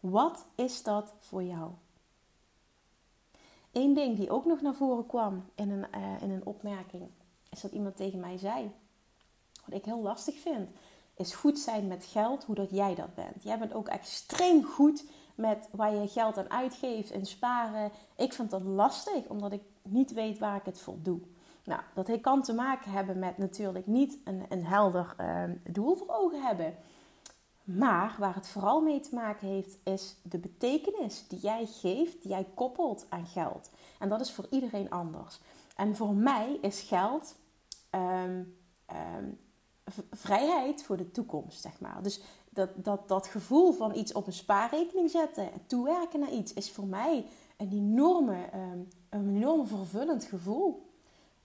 [0.00, 1.70] Wat is dat voor jou?
[3.72, 7.08] Eén ding die ook nog naar voren kwam in een, uh, in een opmerking,
[7.56, 8.70] is dat iemand tegen mij zei:
[9.64, 10.68] Wat ik heel lastig vind,
[11.16, 13.42] is goed zijn met geld, hoe dat jij dat bent.
[13.42, 17.90] Jij bent ook extreem goed met waar je geld aan uitgeeft en sparen.
[18.16, 21.20] Ik vind dat lastig, omdat ik niet weet waar ik het voor doe.
[21.64, 26.08] Nou, dat kan te maken hebben met natuurlijk niet een, een helder uh, doel voor
[26.08, 26.74] ogen hebben.
[27.64, 32.30] Maar waar het vooral mee te maken heeft, is de betekenis die jij geeft, die
[32.30, 33.70] jij koppelt aan geld.
[33.98, 35.40] En dat is voor iedereen anders.
[35.76, 37.34] En voor mij is geld
[37.90, 38.42] ehm,
[38.86, 39.24] ehm,
[40.10, 42.02] vrijheid voor de toekomst, zeg maar.
[42.02, 42.20] Dus
[42.50, 46.70] dat, dat, dat gevoel van iets op een spaarrekening zetten en toewerken naar iets, is
[46.70, 50.90] voor mij een enorme, ehm, een enorm vervullend gevoel.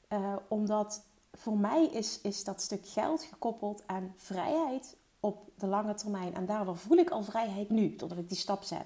[0.09, 5.93] Uh, omdat voor mij is, is dat stuk geld gekoppeld aan vrijheid op de lange
[5.93, 6.35] termijn.
[6.35, 8.85] En daardoor voel ik al vrijheid nu, totdat ik die stap zet.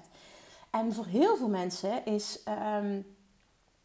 [0.70, 2.42] En voor heel veel mensen is,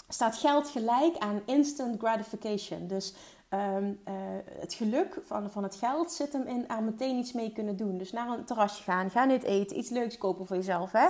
[0.07, 2.87] staat geld gelijk aan instant gratification.
[2.87, 3.13] Dus
[3.51, 4.13] ehm, eh,
[4.59, 7.97] het geluk van, van het geld zit hem in er meteen iets mee kunnen doen.
[7.97, 10.91] Dus naar een terrasje gaan, ga dit eten, iets leuks kopen voor jezelf.
[10.91, 11.05] Hè?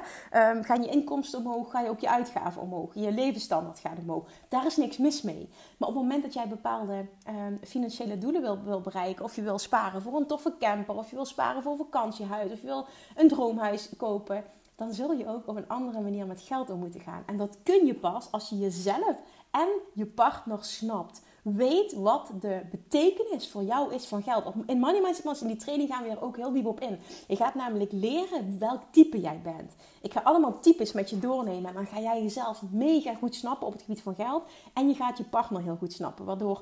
[0.49, 2.93] Um, gaan je inkomsten omhoog, ga je ook je uitgaven omhoog.
[2.93, 4.27] Je levensstandaard gaat omhoog.
[4.47, 5.49] Daar is niks mis mee.
[5.77, 9.41] Maar op het moment dat jij bepaalde um, financiële doelen wil, wil bereiken, of je
[9.41, 12.67] wil sparen voor een toffe camper, of je wil sparen voor een vakantiehuis, of je
[12.67, 14.43] wil een droomhuis kopen
[14.81, 17.23] dan zul je ook op een andere manier met geld om moeten gaan.
[17.25, 21.21] En dat kun je pas als je jezelf en je partner snapt.
[21.41, 24.53] Weet wat de betekenis voor jou is van geld.
[24.65, 26.99] In Money Mindset in die training gaan we er ook heel diep op in.
[27.27, 29.75] Je gaat namelijk leren welk type jij bent.
[30.01, 31.69] Ik ga allemaal types met je doornemen.
[31.69, 34.43] En dan ga jij jezelf mega goed snappen op het gebied van geld.
[34.73, 36.25] En je gaat je partner heel goed snappen.
[36.25, 36.61] Waardoor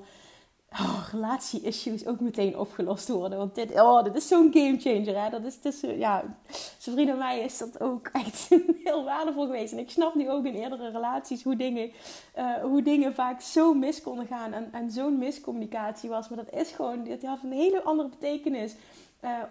[0.72, 3.38] oh, relatie-issues ook meteen opgelost worden.
[3.38, 5.22] Want dit, oh, dit is zo'n gamechanger.
[5.24, 5.30] Hè?
[5.30, 6.24] Dat is tussen, ja,
[6.78, 8.50] zijn en mij is dat ook echt
[8.84, 9.74] heel waardevol geweest.
[9.74, 11.92] En ik snap nu ook in eerdere relaties hoe dingen,
[12.38, 14.54] uh, hoe dingen vaak zo mis konden gaan.
[14.54, 16.30] En, en zo'n miscommunicatie was.
[16.30, 18.76] Maar dat is gewoon, dit had een hele andere betekenis.
[19.24, 19.42] Uh,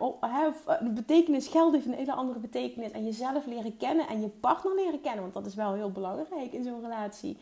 [0.81, 2.90] de betekenis geld heeft een hele andere betekenis.
[2.90, 5.20] En jezelf leren kennen en je partner leren kennen.
[5.20, 7.38] Want dat is wel heel belangrijk in zo'n relatie.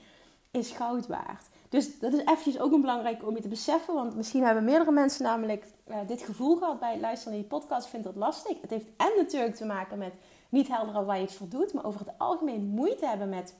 [0.51, 1.47] Is goud waard.
[1.69, 3.95] Dus dat is eventjes ook een belangrijk om je te beseffen.
[3.95, 7.59] Want misschien hebben meerdere mensen namelijk uh, dit gevoel gehad bij het luisteren naar die
[7.59, 7.87] podcast.
[7.87, 8.61] Vindt dat lastig.
[8.61, 10.15] Het heeft en natuurlijk te maken met
[10.49, 11.73] niet helder waar je het voor doet.
[11.73, 13.55] Maar over het algemeen moeite hebben met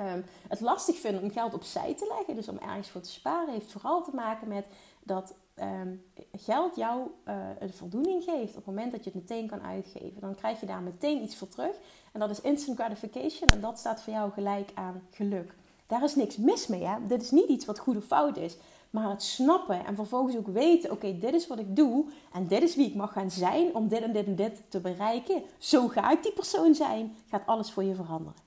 [0.00, 2.34] um, het lastig vinden om geld opzij te leggen.
[2.34, 3.52] Dus om ergens voor te sparen.
[3.52, 4.66] Heeft vooral te maken met
[5.02, 8.50] dat um, geld jou uh, een voldoening geeft.
[8.50, 10.20] Op het moment dat je het meteen kan uitgeven.
[10.20, 11.76] Dan krijg je daar meteen iets voor terug.
[12.12, 13.48] En dat is instant gratification.
[13.48, 15.54] En dat staat voor jou gelijk aan geluk.
[15.92, 16.84] Daar is niks mis mee.
[16.84, 17.06] Hè?
[17.06, 18.56] Dit is niet iets wat goed of fout is.
[18.90, 22.04] Maar het snappen en vervolgens ook weten: oké, dit is wat ik doe.
[22.32, 24.80] En dit is wie ik mag gaan zijn om dit en dit en dit te
[24.80, 25.42] bereiken.
[25.58, 27.16] Zo ga ik die persoon zijn.
[27.28, 28.40] Gaat alles voor je veranderen.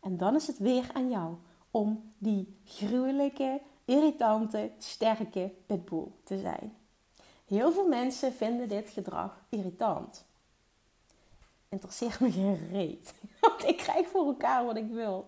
[0.00, 1.34] En dan is het weer aan jou
[1.70, 6.76] om die gruwelijke, irritante, sterke pitbull te zijn.
[7.44, 10.23] Heel veel mensen vinden dit gedrag irritant
[11.74, 13.14] interesseert me geen reet.
[13.40, 15.26] Want ik krijg voor elkaar wat ik wil.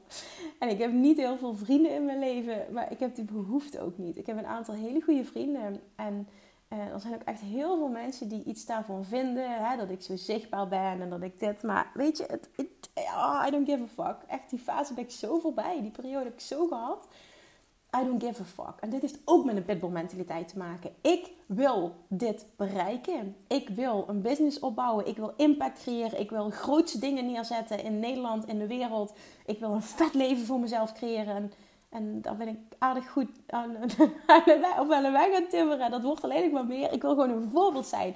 [0.58, 3.80] En ik heb niet heel veel vrienden in mijn leven, maar ik heb die behoefte
[3.80, 4.16] ook niet.
[4.16, 5.80] Ik heb een aantal hele goede vrienden.
[5.96, 6.28] En
[6.72, 9.64] uh, er zijn ook echt heel veel mensen die iets daarvan vinden.
[9.64, 11.62] Hè, dat ik zo zichtbaar ben en dat ik dit.
[11.62, 12.48] Maar weet je, het,
[12.94, 14.16] oh, I don't give a fuck.
[14.28, 15.80] Echt, die fase ben ik zo voorbij.
[15.80, 17.08] Die periode heb ik zo gehad.
[18.00, 18.80] I don't give a fuck.
[18.80, 20.90] En dit heeft ook met een pitbull mentaliteit te maken.
[21.00, 23.36] Ik wil dit bereiken.
[23.46, 25.06] Ik wil een business opbouwen.
[25.06, 26.20] Ik wil impact creëren.
[26.20, 29.12] Ik wil grootste dingen neerzetten in Nederland, in de wereld.
[29.46, 31.34] Ik wil een vet leven voor mezelf creëren.
[31.34, 31.52] En,
[31.88, 33.76] en daar ben ik aardig goed aan,
[34.80, 35.90] op een weg aan timmeren.
[35.90, 36.92] Dat wordt alleen maar meer.
[36.92, 38.14] Ik wil gewoon een voorbeeld zijn.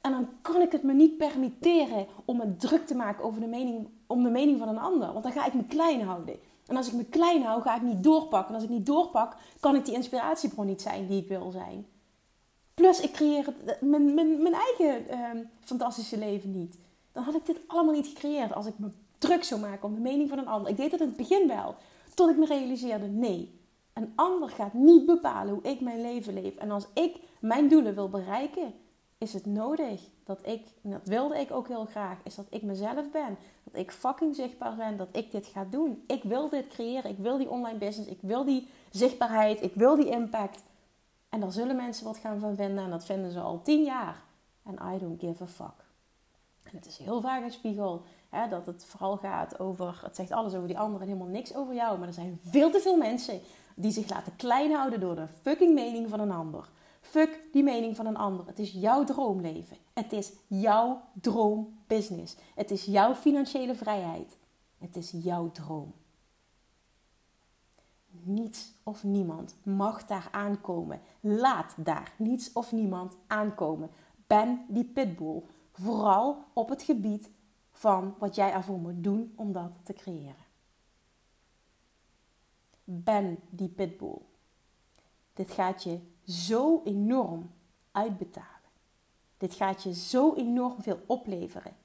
[0.00, 3.46] En dan kan ik het me niet permitteren om me druk te maken over de
[3.46, 5.12] mening, om de mening van een ander.
[5.12, 6.36] Want dan ga ik me klein houden.
[6.70, 8.48] En als ik me klein hou, ga ik niet doorpakken.
[8.48, 11.86] En als ik niet doorpak, kan ik die inspiratiebron niet zijn die ik wil zijn.
[12.74, 16.78] Plus, ik creëer mijn, mijn, mijn eigen ehm, fantastische leven niet.
[17.12, 20.00] Dan had ik dit allemaal niet gecreëerd als ik me druk zou maken om de
[20.00, 20.70] mening van een ander.
[20.70, 21.74] Ik deed het in het begin wel,
[22.14, 23.60] tot ik me realiseerde: nee,
[23.92, 26.56] een ander gaat niet bepalen hoe ik mijn leven leef.
[26.56, 28.74] En als ik mijn doelen wil bereiken,
[29.20, 32.62] is het nodig dat ik, en dat wilde ik ook heel graag, is dat ik
[32.62, 33.36] mezelf ben.
[33.64, 36.04] Dat ik fucking zichtbaar ben, dat ik dit ga doen.
[36.06, 39.96] Ik wil dit creëren, ik wil die online business, ik wil die zichtbaarheid, ik wil
[39.96, 40.62] die impact.
[41.28, 44.22] En daar zullen mensen wat gaan van vinden en dat vinden ze al tien jaar.
[44.62, 45.84] En I don't give a fuck.
[46.62, 50.32] En het is heel vaak een spiegel hè, dat het vooral gaat over, het zegt
[50.32, 51.98] alles over die ander en helemaal niks over jou.
[51.98, 53.40] Maar er zijn veel te veel mensen
[53.74, 56.68] die zich laten klein houden door de fucking mening van een ander.
[57.10, 58.46] Fuck die mening van een ander.
[58.46, 59.76] Het is jouw droomleven.
[59.92, 62.36] Het is jouw droombusiness.
[62.54, 64.36] Het is jouw financiële vrijheid.
[64.78, 65.92] Het is jouw droom.
[68.10, 71.00] Niets of niemand mag daar aankomen.
[71.20, 73.90] Laat daar niets of niemand aankomen.
[74.26, 75.42] Ben die pitbull.
[75.72, 77.30] Vooral op het gebied
[77.72, 80.44] van wat jij ervoor moet doen om dat te creëren.
[82.84, 84.18] Ben die pitbull.
[85.32, 87.50] Dit gaat je zo enorm
[87.92, 88.48] uitbetalen.
[89.38, 91.76] Dit gaat je zo enorm veel opleveren.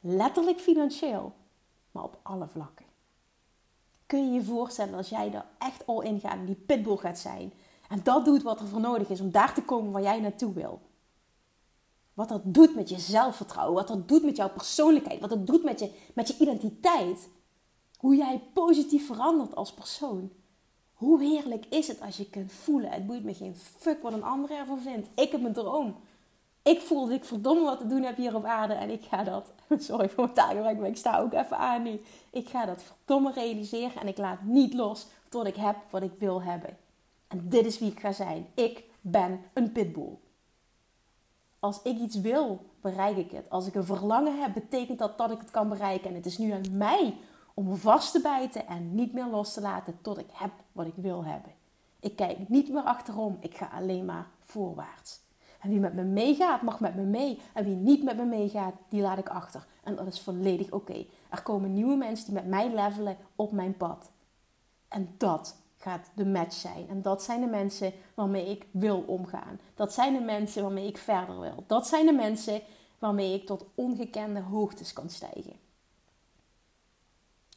[0.00, 1.32] Letterlijk financieel,
[1.90, 2.86] maar op alle vlakken.
[4.06, 7.18] Kun je je voorstellen als jij er echt al in gaat en die pitbull gaat
[7.18, 7.52] zijn.
[7.88, 10.52] En dat doet wat er voor nodig is om daar te komen waar jij naartoe
[10.52, 10.80] wil.
[12.14, 15.64] Wat dat doet met je zelfvertrouwen, wat dat doet met jouw persoonlijkheid, wat dat doet
[15.64, 17.28] met je, met je identiteit.
[17.96, 20.32] Hoe jij positief verandert als persoon.
[20.96, 22.90] Hoe heerlijk is het als je kunt voelen.
[22.90, 25.08] Het boeit me geen fuck wat een ander ervan vindt.
[25.14, 25.96] Ik heb mijn droom.
[26.62, 28.74] Ik voel dat ik verdomme wat te doen heb hier op aarde.
[28.74, 32.00] En ik ga dat, sorry voor mijn taalgebruik, maar ik sta ook even aan nu.
[32.30, 36.12] Ik ga dat verdomme realiseren en ik laat niet los tot ik heb wat ik
[36.18, 36.76] wil hebben.
[37.28, 38.46] En dit is wie ik ga zijn.
[38.54, 40.18] Ik ben een pitbull.
[41.58, 43.50] Als ik iets wil, bereik ik het.
[43.50, 46.08] Als ik een verlangen heb, betekent dat dat ik het kan bereiken.
[46.08, 47.16] En het is nu aan mij
[47.58, 50.94] om vast te bijten en niet meer los te laten tot ik heb wat ik
[50.96, 51.52] wil hebben.
[52.00, 55.20] Ik kijk niet meer achterom, ik ga alleen maar voorwaarts.
[55.60, 57.40] En wie met me meegaat, mag met me mee.
[57.54, 59.66] En wie niet met me meegaat, die laat ik achter.
[59.84, 61.06] En dat is volledig oké.
[61.30, 64.10] Er komen nieuwe mensen die met mij levelen op mijn pad.
[64.88, 66.88] En dat gaat de match zijn.
[66.88, 69.60] En dat zijn de mensen waarmee ik wil omgaan.
[69.74, 71.64] Dat zijn de mensen waarmee ik verder wil.
[71.66, 72.60] Dat zijn de mensen
[72.98, 75.65] waarmee ik tot ongekende hoogtes kan stijgen.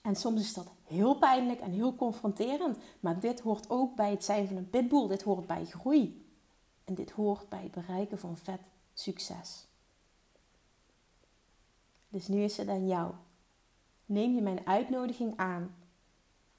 [0.02, 2.78] En soms is dat heel pijnlijk en heel confronterend.
[3.00, 5.08] Maar dit hoort ook bij het zijn van een pitbull.
[5.08, 6.26] Dit hoort bij groei.
[6.84, 8.62] En dit hoort bij het bereiken van vet
[8.94, 9.68] succes.
[12.10, 13.14] Dus nu is het aan jou.
[14.06, 15.76] Neem je mijn uitnodiging aan.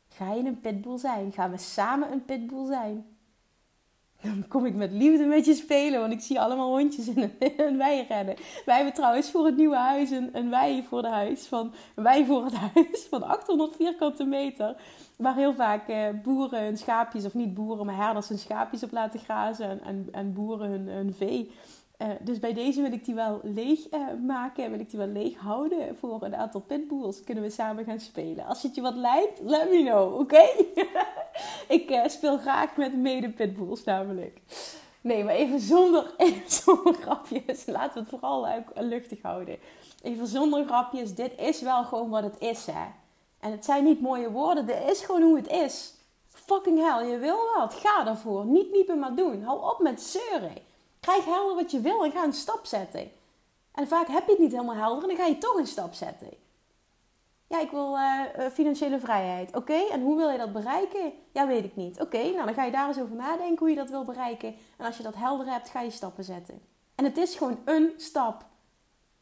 [0.08, 1.32] Ga je een pitbull zijn?
[1.32, 3.16] Gaan we samen een pitbull zijn?
[4.22, 7.76] Dan kom ik met liefde met je spelen, want ik zie allemaal hondjes in een,
[7.76, 8.36] wei rennen.
[8.64, 12.26] Wij hebben trouwens voor het nieuwe huis een, een wei voor, de huis van, een
[12.26, 14.76] voor het huis van 800 vierkante meter.
[15.16, 18.92] Waar heel vaak eh, boeren hun schaapjes, of niet boeren, maar herders hun schaapjes op
[18.92, 19.70] laten grazen.
[19.70, 21.50] En, en, en boeren hun, hun vee
[22.02, 24.70] uh, dus bij deze wil ik die wel leeg uh, maken.
[24.70, 27.24] Wil ik die wel leeg houden voor een aantal pitbulls.
[27.24, 28.46] Kunnen we samen gaan spelen.
[28.46, 30.42] Als het je wat lijkt, let me know, oké?
[31.68, 34.40] Ik uh, speel graag met mede pitbulls namelijk.
[35.00, 36.14] Nee, maar even zonder,
[36.64, 37.66] zonder grapjes.
[37.66, 39.58] Laten we het vooral luchtig houden.
[40.02, 41.14] Even zonder grapjes.
[41.14, 42.86] Dit is wel gewoon wat het is, hè.
[43.40, 44.66] En het zijn niet mooie woorden.
[44.66, 45.94] Dit is gewoon hoe het is.
[46.28, 47.74] Fucking hell, je wil wat.
[47.74, 48.44] Ga ervoor.
[48.44, 49.42] Niet niepen, maar doen.
[49.42, 50.68] Hou op met zeuren.
[51.00, 53.10] Krijg helder wat je wil en ga een stap zetten.
[53.72, 55.94] En vaak heb je het niet helemaal helder en dan ga je toch een stap
[55.94, 56.30] zetten.
[57.46, 58.20] Ja, ik wil uh,
[58.52, 59.56] financiële vrijheid.
[59.56, 61.12] Oké, en hoe wil je dat bereiken?
[61.32, 62.00] Ja, weet ik niet.
[62.00, 64.54] Oké, nou dan ga je daar eens over nadenken hoe je dat wil bereiken.
[64.76, 66.60] En als je dat helder hebt, ga je stappen zetten.
[66.94, 68.44] En het is gewoon een stap.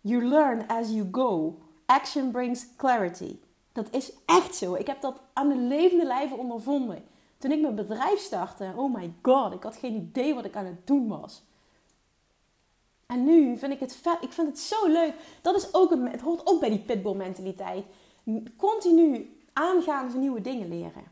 [0.01, 1.59] You learn as you go.
[1.87, 3.39] Action brings clarity.
[3.73, 4.75] Dat is echt zo.
[4.75, 7.05] Ik heb dat aan de levende lijve ondervonden.
[7.39, 10.65] Toen ik mijn bedrijf startte, oh my god, ik had geen idee wat ik aan
[10.65, 11.43] het doen was.
[13.13, 14.01] En nu vind ik het.
[14.21, 15.15] Ik vind het zo leuk.
[15.43, 17.85] Dat is ook een, het hoort ook bij die pitbull mentaliteit.
[18.57, 21.05] Continu aangaan nieuwe dingen leren.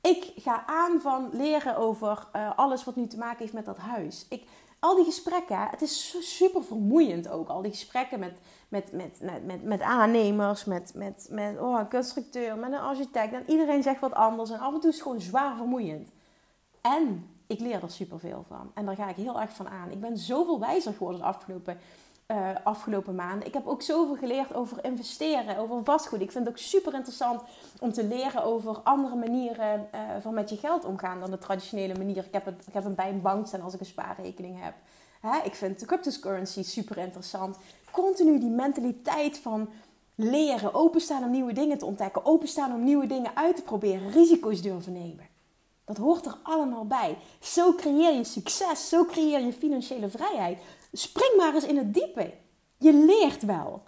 [0.00, 3.76] Ik ga aan van leren over uh, alles wat nu te maken heeft met dat
[3.76, 4.26] huis.
[4.28, 4.44] Ik,
[4.78, 7.48] al die gesprekken, het is super vermoeiend ook.
[7.48, 11.90] Al die gesprekken met, met, met, met, met, met aannemers, met, met, met oh, een
[11.90, 13.32] constructeur, met een architect.
[13.32, 14.50] En iedereen zegt wat anders.
[14.50, 16.08] En af en toe is het gewoon zwaar vermoeiend.
[16.80, 18.70] En ik leer er superveel van.
[18.74, 19.90] En daar ga ik heel erg van aan.
[19.90, 21.78] Ik ben zoveel wijzer geworden de afgelopen,
[22.28, 23.46] uh, afgelopen maanden.
[23.46, 26.20] Ik heb ook zoveel geleerd over investeren, over vastgoed.
[26.20, 27.42] Ik vind het ook super interessant
[27.80, 31.94] om te leren over andere manieren uh, van met je geld omgaan dan de traditionele
[31.94, 32.24] manier.
[32.24, 34.74] Ik heb, het, ik heb hem bij een bank staan als ik een spaarrekening heb.
[35.20, 35.38] Hè?
[35.44, 37.56] Ik vind de cryptocurrency super interessant.
[37.90, 39.68] Continu die mentaliteit van
[40.14, 44.62] leren, openstaan om nieuwe dingen te ontdekken, openstaan om nieuwe dingen uit te proberen, risico's
[44.62, 45.33] durven nemen.
[45.84, 47.18] Dat hoort er allemaal bij.
[47.40, 50.58] Zo creëer je succes, zo creëer je financiële vrijheid.
[50.92, 52.32] Spring maar eens in het diepe.
[52.78, 53.82] Je leert wel.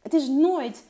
[0.00, 0.84] Het is nooit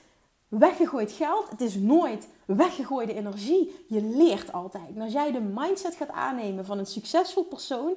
[0.49, 3.85] weggegooid geld, het is nooit weggegooide energie.
[3.89, 4.89] Je leert altijd.
[4.95, 7.95] En als jij de mindset gaat aannemen van een succesvol persoon,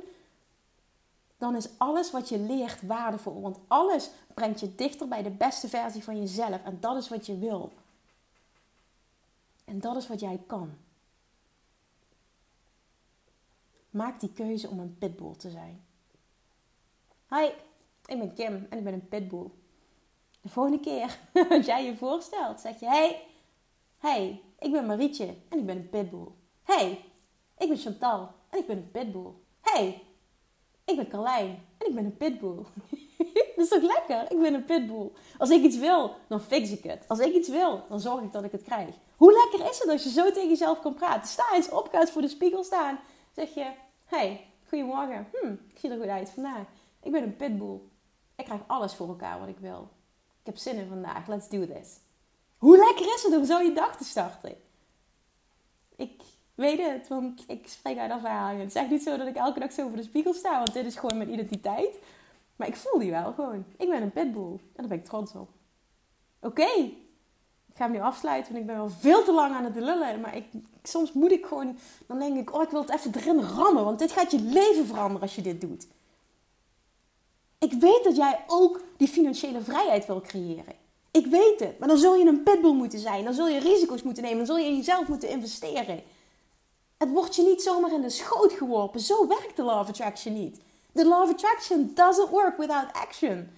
[1.38, 3.42] dan is alles wat je leert waardevol.
[3.42, 6.64] Want alles brengt je dichter bij de beste versie van jezelf.
[6.64, 7.72] En dat is wat je wil.
[9.66, 10.74] En dat is wat jij kan.
[13.90, 15.86] Maak die keuze om een pitbull te zijn.
[17.30, 17.46] Hi,
[18.06, 19.48] ik ben Kim en ik ben een pitbull.
[20.42, 23.24] De volgende keer als jij je voorstelt, zeg je: Hey,
[23.98, 26.28] hey, ik ben Marietje en ik ben een pitbull.
[26.64, 27.06] Hey,
[27.58, 29.32] ik ben Chantal en ik ben een pitbull.
[29.62, 30.04] Hey,
[30.86, 32.64] ik ben Carlijn en ik ben een pitbull.
[33.56, 34.32] dat is toch lekker?
[34.32, 35.12] Ik ben een pitbull.
[35.38, 37.06] Als ik iets wil, dan fix ik het.
[37.08, 38.96] Als ik iets wil, dan zorg ik dat ik het krijg.
[39.16, 41.28] Hoe lekker is het als je zo tegen jezelf kan praten?
[41.28, 43.00] Sta eens op, ga voor de spiegel staan
[43.36, 43.72] zeg je:
[44.06, 45.28] Hey, goedemorgen.
[45.42, 46.66] Hm, ik zie er goed uit vandaag.
[47.02, 47.80] Ik ben een pitbull.
[48.36, 49.90] Ik krijg alles voor elkaar wat ik wil.
[50.40, 51.28] Ik heb zin in vandaag.
[51.28, 52.00] Let's do this.
[52.58, 54.56] Hoe lekker is het om zo je dag te starten?
[55.96, 56.22] Ik
[56.56, 58.60] weet het, want ik spreek uit ervaring.
[58.60, 60.74] Het is echt niet zo dat ik elke dag zo voor de spiegel sta, want
[60.74, 62.00] dit is gewoon mijn identiteit.
[62.56, 63.66] Maar ik voel die wel gewoon.
[63.78, 65.50] Ik ben een pitbull en daar ben ik trots op.
[66.42, 66.92] Oké,
[67.80, 70.22] ga hem nu afsluiten, want ik ben wel veel te lang aan het lullen.
[70.22, 70.46] Maar ik,
[70.84, 71.78] soms moet ik gewoon,
[72.08, 73.84] dan denk ik, oh, ik wil het even erin rammen.
[73.84, 75.88] Want dit gaat je leven veranderen als je dit doet.
[77.60, 80.76] Ik weet dat jij ook die financiële vrijheid wil creëren.
[81.12, 81.80] Ik weet het.
[81.80, 83.24] Maar dan zul je een pitbull moeten zijn.
[83.24, 84.38] Dan zul je risico's moeten nemen.
[84.38, 86.04] Dan zul je in jezelf moeten investeren.
[86.98, 89.00] Het wordt je niet zomaar in de schoot geworpen.
[89.00, 90.60] Zo werkt de law of attraction niet.
[90.94, 93.50] The law of attraction doesn't work without action.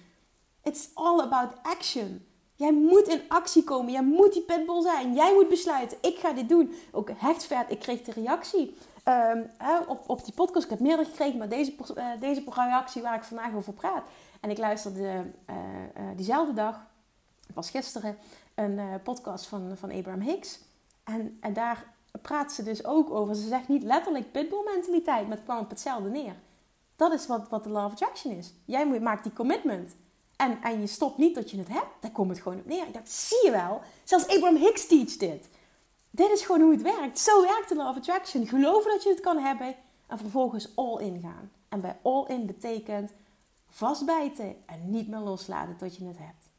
[0.62, 2.26] It's all about action.
[2.62, 3.92] Jij moet in actie komen.
[3.92, 5.14] Jij moet die pitbull zijn.
[5.14, 5.98] Jij moet besluiten.
[6.00, 6.74] Ik ga dit doen.
[6.92, 7.70] Ook hechtvet.
[7.70, 9.50] Ik kreeg de reactie um,
[9.86, 10.64] op, op die podcast.
[10.64, 11.38] Ik heb meerdere gekregen.
[11.38, 14.02] Maar deze, uh, deze reactie waar ik vandaag over praat.
[14.40, 15.56] En ik luisterde uh,
[15.96, 16.86] uh, diezelfde dag.
[17.54, 18.16] was gisteren.
[18.54, 20.58] Een podcast van, van Abraham Hicks.
[21.04, 21.86] En, en daar
[22.22, 23.34] praat ze dus ook over.
[23.34, 25.28] Ze zegt niet letterlijk pitbull mentaliteit.
[25.28, 26.34] Maar het kwam op hetzelfde neer.
[26.96, 28.52] Dat is wat, wat de law of attraction is.
[28.64, 29.94] Jij moet, maakt die commitment.
[30.42, 31.90] En, en je stopt niet dat je het hebt.
[32.00, 32.86] Daar komt het gewoon op neer.
[32.86, 33.80] Ik dacht, zie je wel?
[34.04, 35.48] Zelfs Abraham Hicks teach dit.
[36.10, 37.18] Dit is gewoon hoe het werkt.
[37.18, 38.46] Zo werkt de law of attraction.
[38.46, 39.74] Geloven dat je het kan hebben.
[40.06, 41.50] En vervolgens all in gaan.
[41.68, 43.12] En bij all in betekent
[43.68, 46.50] vastbijten en niet meer loslaten tot je het hebt.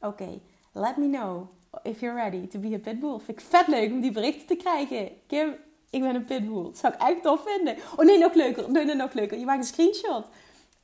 [0.00, 0.40] Oké,
[0.72, 1.48] let me know
[1.82, 3.18] if you're ready to be a pitbull.
[3.18, 5.10] Vind ik vet leuk om die berichten te krijgen.
[5.26, 5.56] Kim,
[5.90, 6.62] ik ben een pitbull.
[6.62, 7.76] Dat zou ik echt tof vinden.
[7.96, 8.70] Oh nee, nog leuker.
[8.70, 9.38] Nee, nee, nog leuker.
[9.38, 10.26] Je maakt een screenshot.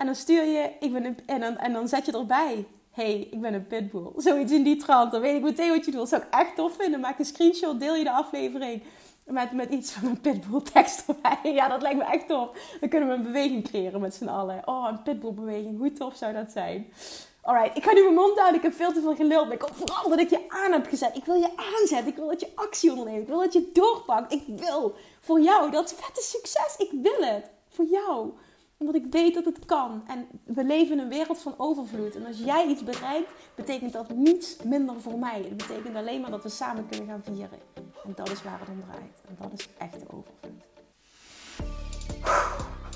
[0.00, 2.66] En dan stuur je, ik ben een, en, dan, en dan zet je erbij.
[2.90, 4.10] hey, ik ben een pitbull.
[4.16, 5.12] Zoiets in die trant.
[5.12, 6.00] Dan weet ik meteen wat je doet.
[6.00, 7.00] Dat zou ik echt tof vinden.
[7.00, 8.82] Maak een screenshot, deel je de aflevering.
[9.26, 11.52] Met, met iets van een pitbull tekst erbij.
[11.58, 12.76] Ja, dat lijkt me echt tof.
[12.80, 14.62] Dan kunnen we een beweging creëren met z'n allen.
[14.64, 15.78] Oh, een pitbull beweging.
[15.78, 16.92] Hoe tof zou dat zijn?
[17.40, 18.56] Alright, ik ga nu mijn mond houden.
[18.56, 19.52] Ik heb veel te veel geluld.
[19.52, 21.16] Ik hoop vooral dat ik je aan heb gezet.
[21.16, 22.08] Ik wil je aanzetten.
[22.08, 23.22] Ik wil dat je actie onderneemt.
[23.22, 24.32] Ik wil dat je doorpakt.
[24.32, 26.76] Ik wil voor jou dat vette succes.
[26.78, 27.50] Ik wil het.
[27.68, 28.32] Voor jou.
[28.80, 30.02] Omdat ik weet dat het kan.
[30.06, 32.14] En we leven in een wereld van overvloed.
[32.14, 35.42] En als jij iets bereikt, betekent dat niets minder voor mij.
[35.42, 37.58] Het betekent alleen maar dat we samen kunnen gaan vieren.
[38.04, 39.20] En dat is waar het om draait.
[39.28, 40.69] En dat is echte overvloed.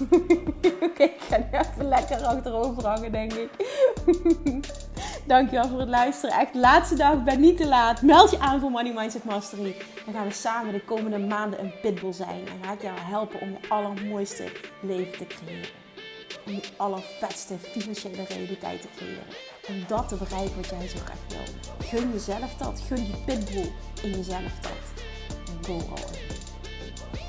[0.87, 3.51] Oké, ik ga nu even lekker achterover hangen, denk ik.
[5.27, 6.39] Dankjewel voor het luisteren.
[6.39, 8.03] Echt, laatste dag, ben niet te laat.
[8.03, 9.77] Meld je aan voor Money Mindset Mastery.
[10.05, 12.47] Dan gaan we samen de komende maanden een pitbull zijn.
[12.47, 15.69] En ga ik jou helpen om je allermooiste leven te creëren.
[16.47, 19.35] Om je allervetste financiële realiteit te creëren.
[19.69, 21.87] Om dat te bereiken wat jij zo graag wil.
[21.87, 22.81] Gun jezelf dat.
[22.81, 23.73] Gun die pitbull
[24.03, 25.03] in jezelf dat.
[25.47, 25.95] En go